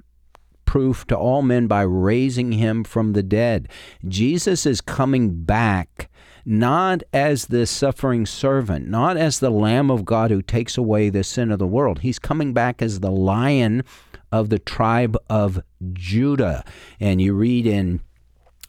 [0.68, 3.66] proof to all men by raising him from the dead.
[4.06, 6.10] Jesus is coming back
[6.44, 11.24] not as the suffering servant, not as the Lamb of God who takes away the
[11.24, 12.00] sin of the world.
[12.00, 13.82] He's coming back as the lion
[14.30, 15.58] of the tribe of
[15.94, 16.66] Judah.
[17.00, 18.00] And you read in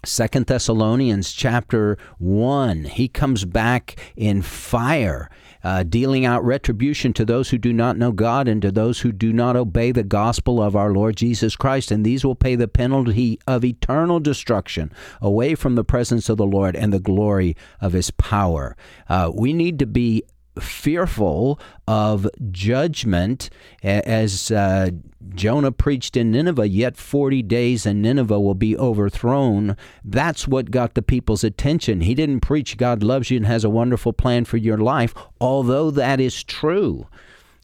[0.05, 5.29] Second Thessalonians chapter 1, he comes back in fire.
[5.63, 9.11] Uh, dealing out retribution to those who do not know God and to those who
[9.11, 11.91] do not obey the gospel of our Lord Jesus Christ.
[11.91, 14.91] And these will pay the penalty of eternal destruction
[15.21, 18.75] away from the presence of the Lord and the glory of his power.
[19.07, 20.23] Uh, we need to be
[20.59, 23.49] fearful of judgment
[23.83, 24.89] as uh,
[25.35, 29.75] Jonah preached in Nineveh, yet 40 days and Nineveh will be overthrown.
[30.03, 32.01] That's what got the people's attention.
[32.01, 35.91] He didn't preach God loves you and has a wonderful plan for your life, although
[35.91, 37.07] that is true.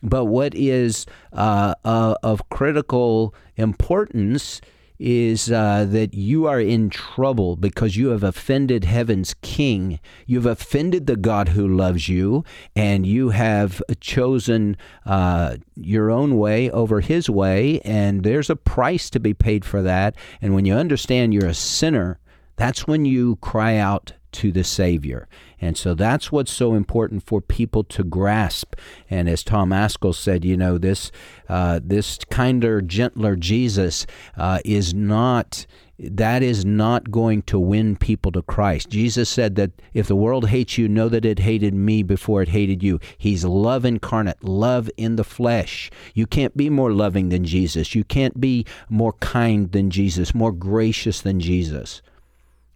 [0.03, 4.61] But what is uh, uh, of critical importance
[4.99, 9.99] is uh, that you are in trouble because you have offended heaven's king.
[10.25, 12.43] You've offended the God who loves you,
[12.75, 19.09] and you have chosen uh, your own way over his way, and there's a price
[19.11, 20.15] to be paid for that.
[20.41, 22.19] And when you understand you're a sinner,
[22.55, 25.27] that's when you cry out to the Savior.
[25.65, 28.75] And so that's what's so important for people to grasp.
[29.09, 31.11] And as Tom Ascol said, you know, this
[31.49, 34.05] uh, this kinder, gentler Jesus
[34.37, 35.65] uh, is not
[35.97, 38.89] that is not going to win people to Christ.
[38.89, 42.49] Jesus said that if the world hates you, know that it hated me before it
[42.49, 42.99] hated you.
[43.17, 45.89] He's love incarnate, love in the flesh.
[46.13, 47.95] You can't be more loving than Jesus.
[47.95, 52.01] You can't be more kind than Jesus, more gracious than Jesus.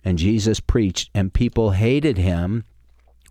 [0.03, 2.63] And Jesus preached, and people hated him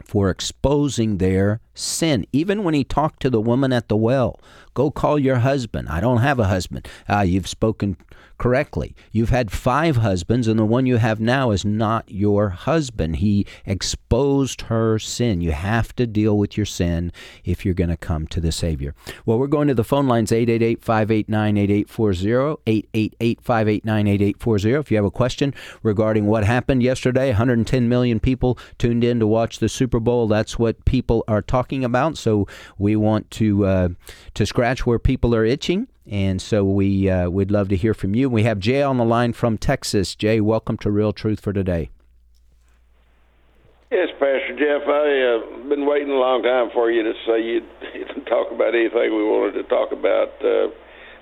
[0.08, 2.26] for exposing their sin.
[2.32, 4.40] Even when he talked to the woman at the well,
[4.74, 5.88] go call your husband.
[5.88, 6.88] I don't have a husband.
[7.08, 7.96] Ah, you've spoken
[8.38, 8.94] correctly.
[9.12, 13.16] You've had five husbands, and the one you have now is not your husband.
[13.16, 15.40] He exposed her sin.
[15.40, 17.12] You have to deal with your sin
[17.44, 18.94] if you're going to come to the Savior.
[19.26, 24.72] Well, we're going to the phone lines 888 589 8840, 888 589 8840.
[24.72, 29.26] If you have a question regarding what happened yesterday, 110 million people tuned in to
[29.26, 30.28] watch the Super Bowl.
[30.28, 32.16] That's what people are talking about.
[32.18, 32.46] So
[32.78, 33.88] we want to, uh,
[34.34, 38.14] to scratch where people are itching and so we uh, we'd love to hear from
[38.14, 38.30] you.
[38.30, 40.14] We have Jay on the line from Texas.
[40.14, 41.90] Jay, welcome to Real Truth for today.
[43.90, 44.88] Yes, Pastor Jeff.
[44.88, 47.68] I've uh, been waiting a long time for you to say you'd
[48.26, 50.32] talk about anything we wanted to talk about.
[50.44, 50.68] Uh,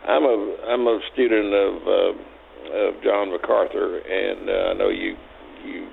[0.06, 5.16] I'm a I'm a student of uh, of John MacArthur, and uh, I know you
[5.64, 5.88] you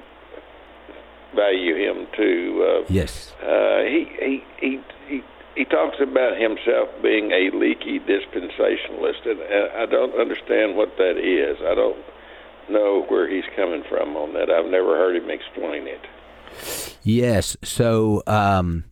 [1.36, 2.66] value him too.
[2.68, 3.34] Uh, yes.
[3.42, 5.24] Uh, he he he he
[5.56, 9.40] he talks about himself being a leaky dispensationalist, and
[9.78, 11.58] I don't understand what that is.
[11.62, 11.98] I don't
[12.70, 14.50] know where he's coming from on that.
[14.50, 16.02] I've never heard him explain it.
[17.04, 17.58] Yes.
[17.64, 18.86] So, um,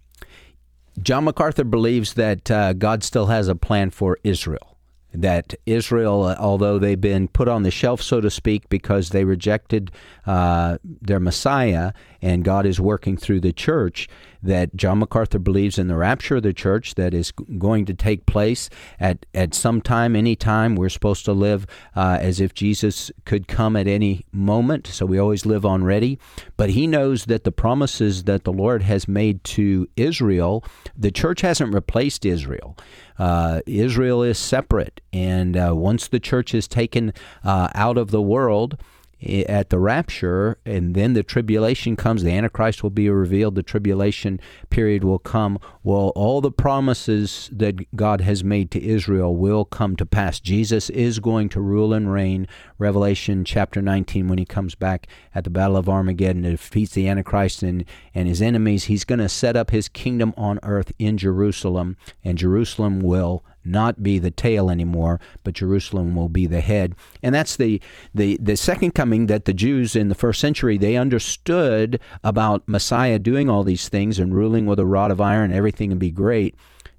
[1.02, 4.72] John MacArthur believes that uh, God still has a plan for Israel
[5.14, 9.24] that Israel, uh, although they've been put on the shelf, so to speak, because they
[9.24, 9.92] rejected
[10.26, 14.08] uh, their Messiah, and God is working through the church,
[14.44, 18.26] that John MacArthur believes in the rapture of the church that is going to take
[18.26, 18.70] place
[19.00, 20.76] at, at some time, any time.
[20.76, 25.20] We're supposed to live uh, as if Jesus could come at any moment, so we
[25.20, 26.20] always live on ready.
[26.58, 30.64] But he knows that the promises that the Lord has made to Israel,
[30.98, 32.78] the church hasn't replaced Israel.
[33.20, 37.14] Uh, Israel is separate, and uh, once the church is taken
[37.44, 38.78] uh, out of the world,
[39.22, 44.40] at the rapture, and then the tribulation comes, the Antichrist will be revealed, the tribulation
[44.70, 45.60] period will come.
[45.84, 50.40] Well, all the promises that God has made to Israel will come to pass.
[50.40, 52.48] Jesus is going to rule and reign.
[52.78, 57.08] Revelation chapter 19, when he comes back at the Battle of Armageddon and defeats the
[57.08, 61.18] Antichrist and, and his enemies, he's going to set up his kingdom on earth in
[61.18, 66.96] Jerusalem, and Jerusalem will not be the tail anymore, but Jerusalem will be the head.
[67.22, 67.82] And that's the,
[68.14, 73.20] the, the second coming that the Jews in the first century, they understood about Messiah
[73.20, 76.56] doing all these things and ruling with a rod of iron, everything and be great.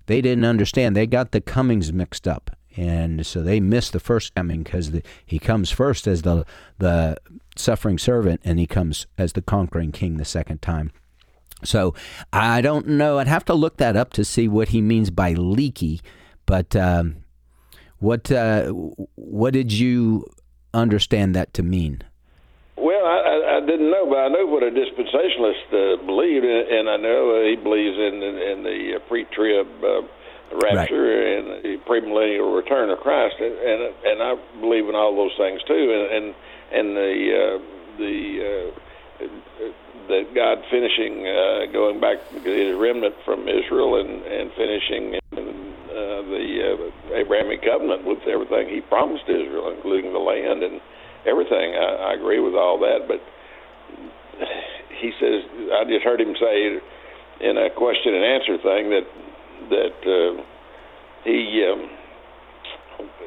[0.07, 0.97] They didn't understand.
[0.97, 2.57] They got the comings mixed up.
[2.77, 4.91] And so they missed the first coming because
[5.27, 6.47] he comes first as the,
[6.79, 7.19] the
[7.57, 10.91] suffering servant and he comes as the conquering king the second time.
[11.65, 11.95] So
[12.33, 13.19] I don't know.
[13.19, 16.01] I'd have to look that up to see what he means by leaky.
[16.53, 17.25] But um,
[17.99, 18.69] what uh,
[19.15, 20.27] what did you
[20.75, 22.03] understand that to mean?
[22.77, 26.99] Well, I, I didn't know, but I know what a dispensationalist uh, believed, and I
[26.99, 30.03] know uh, he believes in in, in the uh, pre-trib uh,
[30.61, 31.39] rapture right.
[31.39, 35.63] and the premillennial return of Christ, and, and and I believe in all those things
[35.63, 36.35] too, and and,
[36.71, 37.59] and the uh,
[37.97, 39.69] the uh,
[40.09, 45.19] that God finishing uh, going back his remnant from Israel and and finishing
[45.93, 46.47] uh, the
[47.13, 50.81] uh, Abrahamic covenant with everything he promised Israel, including the land and
[51.27, 51.75] everything.
[51.77, 53.21] I, I agree with all that, but
[55.01, 56.81] he says I just heard him say
[57.41, 59.07] in a question and answer thing that
[59.71, 60.43] that uh,
[61.25, 61.65] he.
[61.65, 61.91] Um,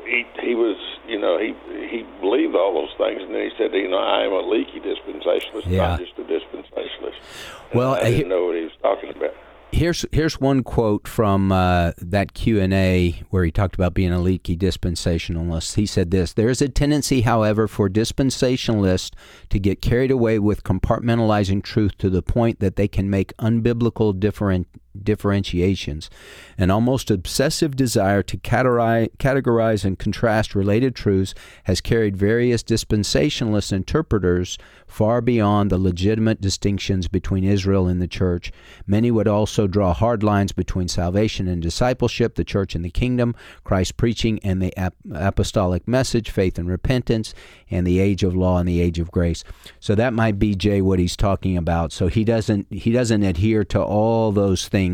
[0.05, 1.55] he he was you know he
[1.89, 4.79] he believed all those things and then he said you know I am a leaky
[4.79, 5.97] dispensationalist yeah.
[5.97, 7.73] not just a dispensationalist.
[7.73, 9.33] Well, I didn't know what he was talking about
[9.71, 14.11] here's here's one quote from uh, that Q and A where he talked about being
[14.11, 15.75] a leaky dispensationalist.
[15.75, 19.11] He said this: "There is a tendency, however, for dispensationalists
[19.49, 24.17] to get carried away with compartmentalizing truth to the point that they can make unbiblical
[24.19, 24.67] different
[25.03, 26.09] differentiations.
[26.57, 31.33] An almost obsessive desire to categorize and contrast related truths
[31.65, 38.51] has carried various dispensationalist interpreters far beyond the legitimate distinctions between Israel and the church.
[38.85, 43.35] Many would also draw hard lines between salvation and discipleship, the church and the kingdom,
[43.63, 44.73] Christ preaching and the
[45.11, 47.33] apostolic message, faith and repentance,
[47.69, 49.43] and the age of law and the age of grace.
[49.79, 51.91] So that might be Jay what he's talking about.
[51.91, 54.84] So he doesn't he doesn't adhere to all those things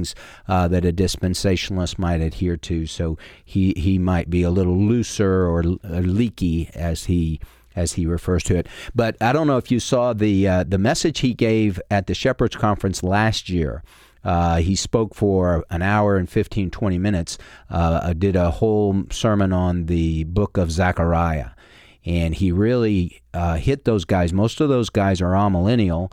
[0.47, 2.85] uh, that a dispensationalist might adhere to.
[2.85, 7.39] So he he might be a little looser or leaky as he
[7.75, 8.67] as he refers to it.
[8.93, 12.13] But I don't know if you saw the uh, the message he gave at the
[12.13, 13.83] Shepherds Conference last year.
[14.23, 17.37] Uh, he spoke for an hour and 15, 20 minutes,
[17.71, 21.49] uh, did a whole sermon on the book of Zechariah.
[22.05, 24.33] And he really uh, hit those guys.
[24.33, 26.11] Most of those guys are amillennial.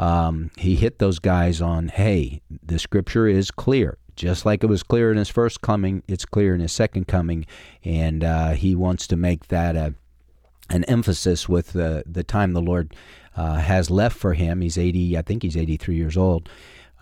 [0.00, 3.98] Um, he hit those guys on, hey, the scripture is clear.
[4.16, 7.44] Just like it was clear in his first coming, it's clear in his second coming.
[7.84, 9.94] And uh, he wants to make that a
[10.70, 12.94] an emphasis with the the time the Lord
[13.36, 14.62] uh, has left for him.
[14.62, 16.48] He's 80, I think he's 83 years old,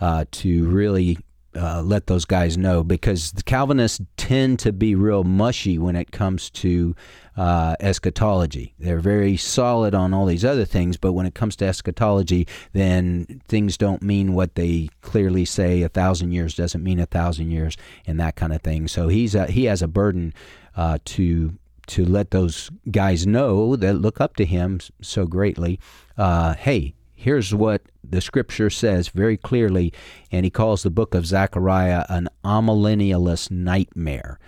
[0.01, 1.18] uh, to really
[1.59, 6.12] uh, let those guys know because the Calvinists tend to be real mushy when it
[6.12, 6.94] comes to
[7.36, 8.74] uh, eschatology.
[8.78, 13.40] They're very solid on all these other things, but when it comes to eschatology, then
[13.46, 15.82] things don't mean what they clearly say.
[15.82, 18.88] A thousand years doesn't mean a thousand years, and that kind of thing.
[18.88, 20.34] So he's a, he has a burden
[20.76, 25.80] uh, to to let those guys know that look up to him so greatly.
[26.18, 29.92] Uh, hey, here's what the scripture says very clearly,
[30.30, 34.38] and he calls the book of Zechariah an amillennialist nightmare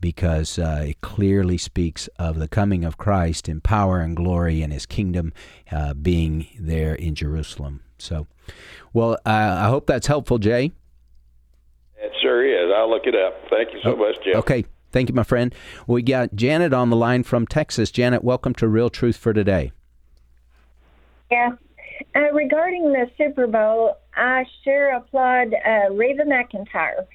[0.00, 4.72] because uh, it clearly speaks of the coming of Christ in power and glory and
[4.72, 5.32] his kingdom
[5.70, 7.82] uh, being there in Jerusalem.
[7.98, 8.26] So,
[8.92, 10.72] well, I hope that's helpful, Jay.
[11.96, 12.72] It sure is.
[12.74, 13.34] I'll look it up.
[13.50, 14.36] Thank you so oh, much, Jeff.
[14.36, 14.64] Okay.
[14.92, 15.54] Thank you, my friend.
[15.86, 17.90] We got Janet on the line from Texas.
[17.90, 19.70] Janet, welcome to Real Truth for Today.
[21.30, 21.50] Yeah.
[22.14, 27.06] Uh, regarding the Super Bowl, I sure applaud uh, Reba McEntire.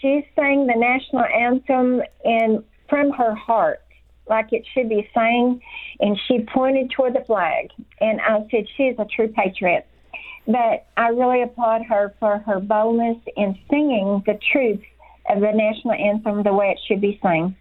[0.00, 3.80] She sang the national anthem in from her heart,
[4.28, 5.60] like it should be sang,
[6.00, 7.70] and she pointed toward the flag.
[8.00, 9.86] And I said, she is a true patriot.
[10.46, 14.82] But I really applaud her for her boldness in singing the truth
[15.30, 17.56] of the national anthem the way it should be sung.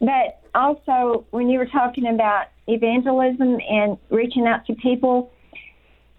[0.00, 5.32] But also, when you were talking about evangelism and reaching out to people,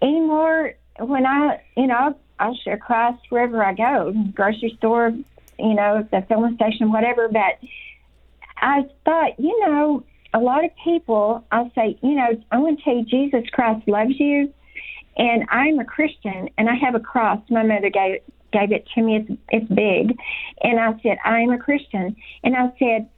[0.02, 5.12] anymore, when I, you know, I share Christ wherever I go, grocery store,
[5.58, 7.28] you know, the filling station, whatever.
[7.28, 7.58] But
[8.56, 12.84] I thought, you know, a lot of people, I'll say, you know, I want to
[12.84, 14.52] tell you, Jesus Christ loves you,
[15.16, 17.40] and I'm a Christian, and I have a cross.
[17.48, 18.20] My mother gave
[18.54, 19.16] gave it to me.
[19.16, 20.16] It's, it's big.
[20.62, 22.16] And I said, I am a Christian.
[22.44, 23.08] And I said,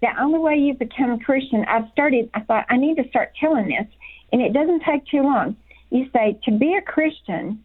[0.00, 3.32] the only way you become a Christian, I've started, I thought, I need to start
[3.40, 3.86] telling this.
[4.32, 5.56] And it doesn't take too long.
[5.90, 7.64] You say, to be a Christian,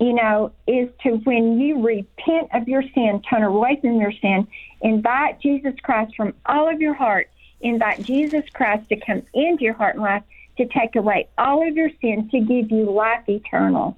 [0.00, 4.46] you know, is to when you repent of your sin, turn away from your sin,
[4.80, 7.30] invite Jesus Christ from all of your heart,
[7.60, 10.22] invite Jesus Christ to come into your heart and life
[10.58, 13.96] to take away all of your sin, to give you life eternal.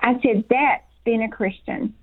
[0.00, 1.94] I said, that's being a Christian.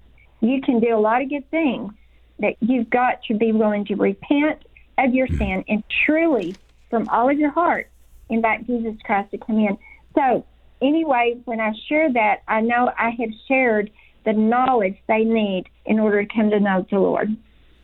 [0.41, 1.93] You can do a lot of good things,
[2.39, 4.63] but you've got to be willing to repent
[4.97, 6.57] of your sin and truly,
[6.89, 7.89] from all of your heart,
[8.29, 9.77] invite Jesus Christ to come in.
[10.13, 10.45] So,
[10.85, 13.91] anyway, when I share that, I know I have shared
[14.25, 17.35] the knowledge they need in order to come to know the Lord.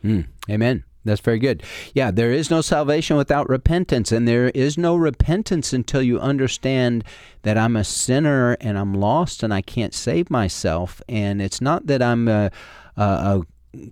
[0.04, 0.84] Mm, amen.
[1.04, 1.64] That's very good.
[1.94, 7.02] Yeah, there is no salvation without repentance, and there is no repentance until you understand
[7.42, 11.02] that I'm a sinner and I'm lost and I can't save myself.
[11.08, 12.50] And it's not that I'm a,
[12.96, 13.42] a, a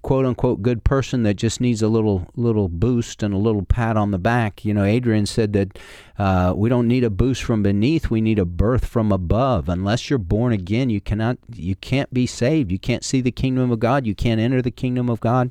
[0.03, 3.97] quote unquote good person that just needs a little little boost and a little pat
[3.97, 4.65] on the back.
[4.65, 5.79] You know, Adrian said that
[6.19, 9.69] uh, we don't need a boost from beneath; we need a birth from above.
[9.69, 12.71] Unless you're born again, you cannot you can't be saved.
[12.71, 14.07] You can't see the kingdom of God.
[14.07, 15.51] You can't enter the kingdom of God.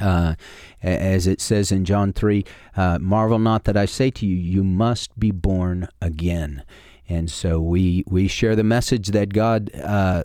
[0.00, 0.34] Uh,
[0.82, 2.44] as it says in John 3,
[2.76, 6.64] uh, marvel not that I say to you, you must be born again.
[7.08, 10.24] And so we, we share the message that God uh,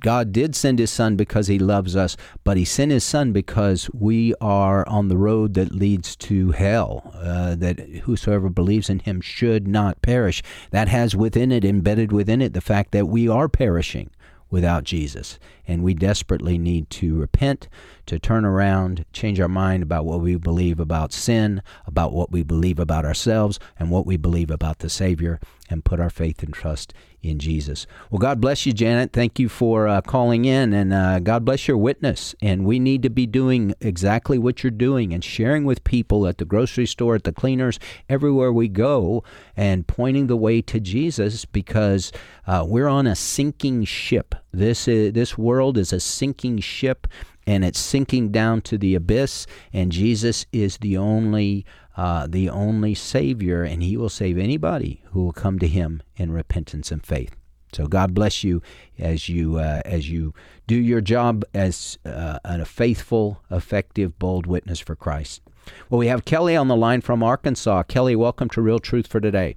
[0.00, 3.90] God did send his son because he loves us, but he sent his son because
[3.92, 9.20] we are on the road that leads to hell, uh, that whosoever believes in him
[9.20, 10.42] should not perish.
[10.70, 14.10] That has within it, embedded within it, the fact that we are perishing
[14.50, 15.38] without Jesus.
[15.66, 17.68] And we desperately need to repent,
[18.08, 22.42] to turn around, change our mind about what we believe about sin, about what we
[22.42, 25.38] believe about ourselves, and what we believe about the Savior,
[25.70, 27.86] and put our faith and trust in Jesus.
[28.10, 29.12] Well, God bless you, Janet.
[29.12, 32.34] Thank you for uh, calling in, and uh, God bless your witness.
[32.40, 36.38] And we need to be doing exactly what you're doing and sharing with people at
[36.38, 37.78] the grocery store, at the cleaners,
[38.08, 39.24] everywhere we go,
[39.56, 42.12] and pointing the way to Jesus because
[42.46, 44.34] uh, we're on a sinking ship.
[44.52, 47.06] This is, this world is a sinking ship.
[47.48, 51.64] And it's sinking down to the abyss, and Jesus is the only
[51.96, 56.30] uh, the only Savior, and He will save anybody who will come to Him in
[56.30, 57.34] repentance and faith.
[57.72, 58.60] So God bless you
[58.98, 60.34] as you uh, as you
[60.66, 65.40] do your job as uh, a faithful, effective, bold witness for Christ.
[65.88, 67.84] Well, we have Kelly on the line from Arkansas.
[67.84, 69.56] Kelly, welcome to Real Truth for Today.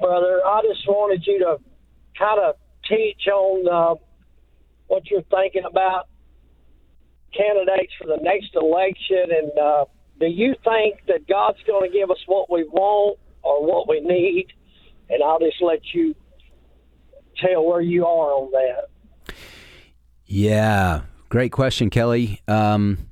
[0.00, 1.58] Brother, I just wanted you to
[2.18, 2.56] kind of
[2.88, 3.94] teach on uh,
[4.92, 6.06] what you're thinking about
[7.34, 9.84] candidates for the next election, and uh,
[10.20, 14.00] do you think that God's going to give us what we want or what we
[14.00, 14.48] need?
[15.08, 16.14] And I'll just let you
[17.38, 19.34] tell where you are on that.
[20.26, 22.42] Yeah, great question, Kelly.
[22.46, 23.08] Um,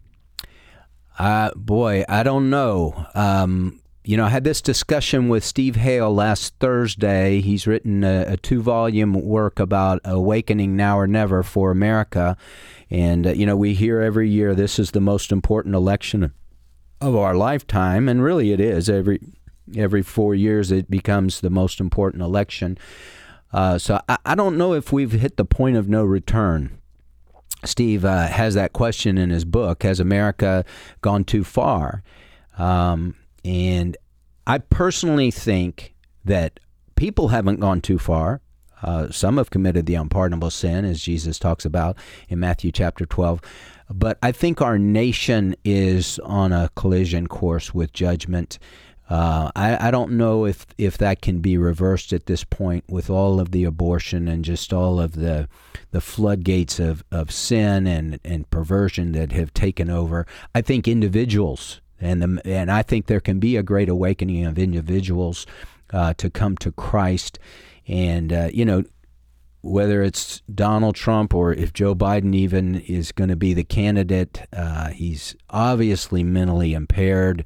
[1.18, 3.06] uh, boy, I don't know.
[3.14, 7.40] Um, you know, I had this discussion with Steve Hale last Thursday.
[7.40, 12.36] He's written a, a two volume work about awakening now or never for America.
[12.90, 16.32] And, uh, you know, we hear every year this is the most important election
[17.00, 18.08] of our lifetime.
[18.08, 18.90] And really it is.
[18.90, 19.20] Every,
[19.76, 22.78] every four years it becomes the most important election.
[23.52, 26.80] Uh, so I, I, don't know if we've hit the point of no return.
[27.64, 30.64] Steve uh, has that question in his book Has America
[31.00, 32.02] gone too far?
[32.58, 33.14] Um,
[33.44, 33.96] and
[34.46, 36.60] I personally think that
[36.96, 38.40] people haven't gone too far.
[38.82, 41.96] Uh, some have committed the unpardonable sin, as Jesus talks about
[42.28, 43.40] in Matthew chapter 12.
[43.90, 48.58] But I think our nation is on a collision course with judgment.
[49.08, 53.10] Uh, I, I, don't know if, if that can be reversed at this point with
[53.10, 55.48] all of the abortion and just all of the
[55.90, 60.26] the floodgates of, of sin and, and perversion that have taken over.
[60.54, 64.58] I think individuals and the, and I think there can be a great awakening of
[64.58, 65.46] individuals
[65.92, 67.38] uh, to come to Christ
[67.86, 68.84] and, uh, you know,
[69.62, 74.42] whether it's Donald Trump or if Joe Biden even is going to be the candidate,
[74.52, 77.44] uh, he's obviously mentally impaired.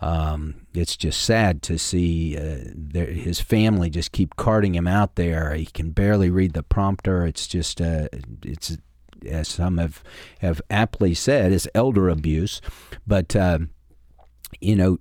[0.00, 5.54] Um, it's just sad to see uh, his family just keep carting him out there.
[5.54, 7.26] He can barely read the prompter.
[7.26, 8.08] It's just, uh,
[8.42, 8.78] it's
[9.26, 10.02] as some have
[10.38, 12.62] have aptly said, it's elder abuse.
[13.06, 13.58] But uh,
[14.60, 14.98] you know,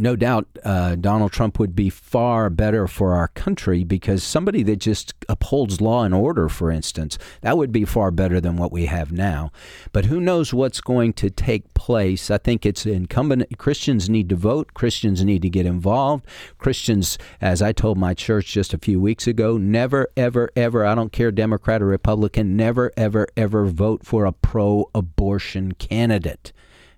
[0.00, 4.76] no doubt uh, Donald Trump would be far better for our country because somebody that
[4.76, 8.86] just upholds law and order, for instance, that would be far better than what we
[8.86, 9.50] have now.
[9.92, 12.30] But who knows what's going to take place?
[12.30, 13.58] I think it's incumbent.
[13.58, 14.74] Christians need to vote.
[14.74, 16.26] Christians need to get involved.
[16.58, 20.94] Christians, as I told my church just a few weeks ago, never, ever, ever, I
[20.94, 26.52] don't care Democrat or Republican, never, ever, ever vote for a pro abortion candidate.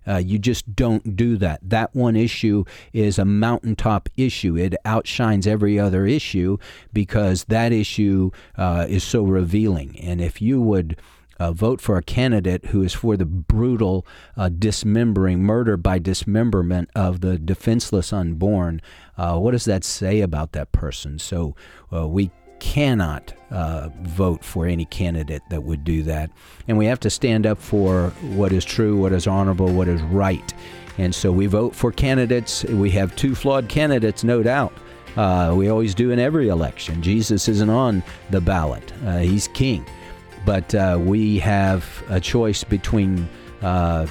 [0.06, 1.60] Uh, you just don't do that.
[1.62, 4.56] That one issue is a mountaintop issue.
[4.56, 6.58] It outshines every other issue
[6.92, 9.98] because that issue uh, is so revealing.
[10.00, 10.96] And if you would
[11.40, 16.90] uh, vote for a candidate who is for the brutal uh, dismembering, murder by dismemberment
[16.94, 18.82] of the defenseless unborn,
[19.16, 21.18] uh, what does that say about that person?
[21.18, 21.56] So
[21.92, 22.30] uh, we
[22.60, 26.30] cannot uh, vote for any candidate that would do that.
[26.68, 30.00] And we have to stand up for what is true, what is honorable, what is
[30.02, 30.54] right.
[30.98, 32.64] And so we vote for candidates.
[32.64, 34.72] We have two flawed candidates, no doubt.
[35.16, 37.02] Uh, we always do in every election.
[37.02, 39.84] Jesus isn't on the ballot, uh, he's king.
[40.46, 43.28] But uh, we have a choice between
[43.60, 44.06] uh,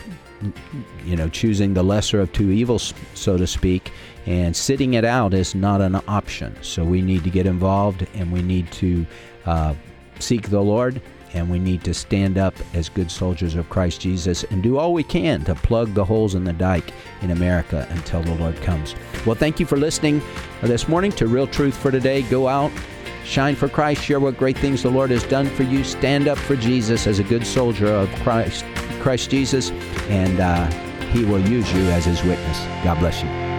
[1.05, 3.91] you know, choosing the lesser of two evils, so to speak,
[4.29, 6.55] and sitting it out is not an option.
[6.61, 9.05] So we need to get involved and we need to
[9.47, 9.73] uh,
[10.19, 11.01] seek the Lord
[11.33, 14.93] and we need to stand up as good soldiers of Christ Jesus and do all
[14.93, 18.93] we can to plug the holes in the dike in America until the Lord comes.
[19.25, 20.21] Well, thank you for listening
[20.61, 22.21] this morning to Real Truth for Today.
[22.21, 22.71] Go out,
[23.25, 26.37] shine for Christ, share what great things the Lord has done for you, stand up
[26.37, 28.63] for Jesus as a good soldier of Christ,
[29.01, 29.71] Christ Jesus,
[30.07, 30.69] and uh,
[31.07, 32.59] He will use you as His witness.
[32.83, 33.58] God bless you.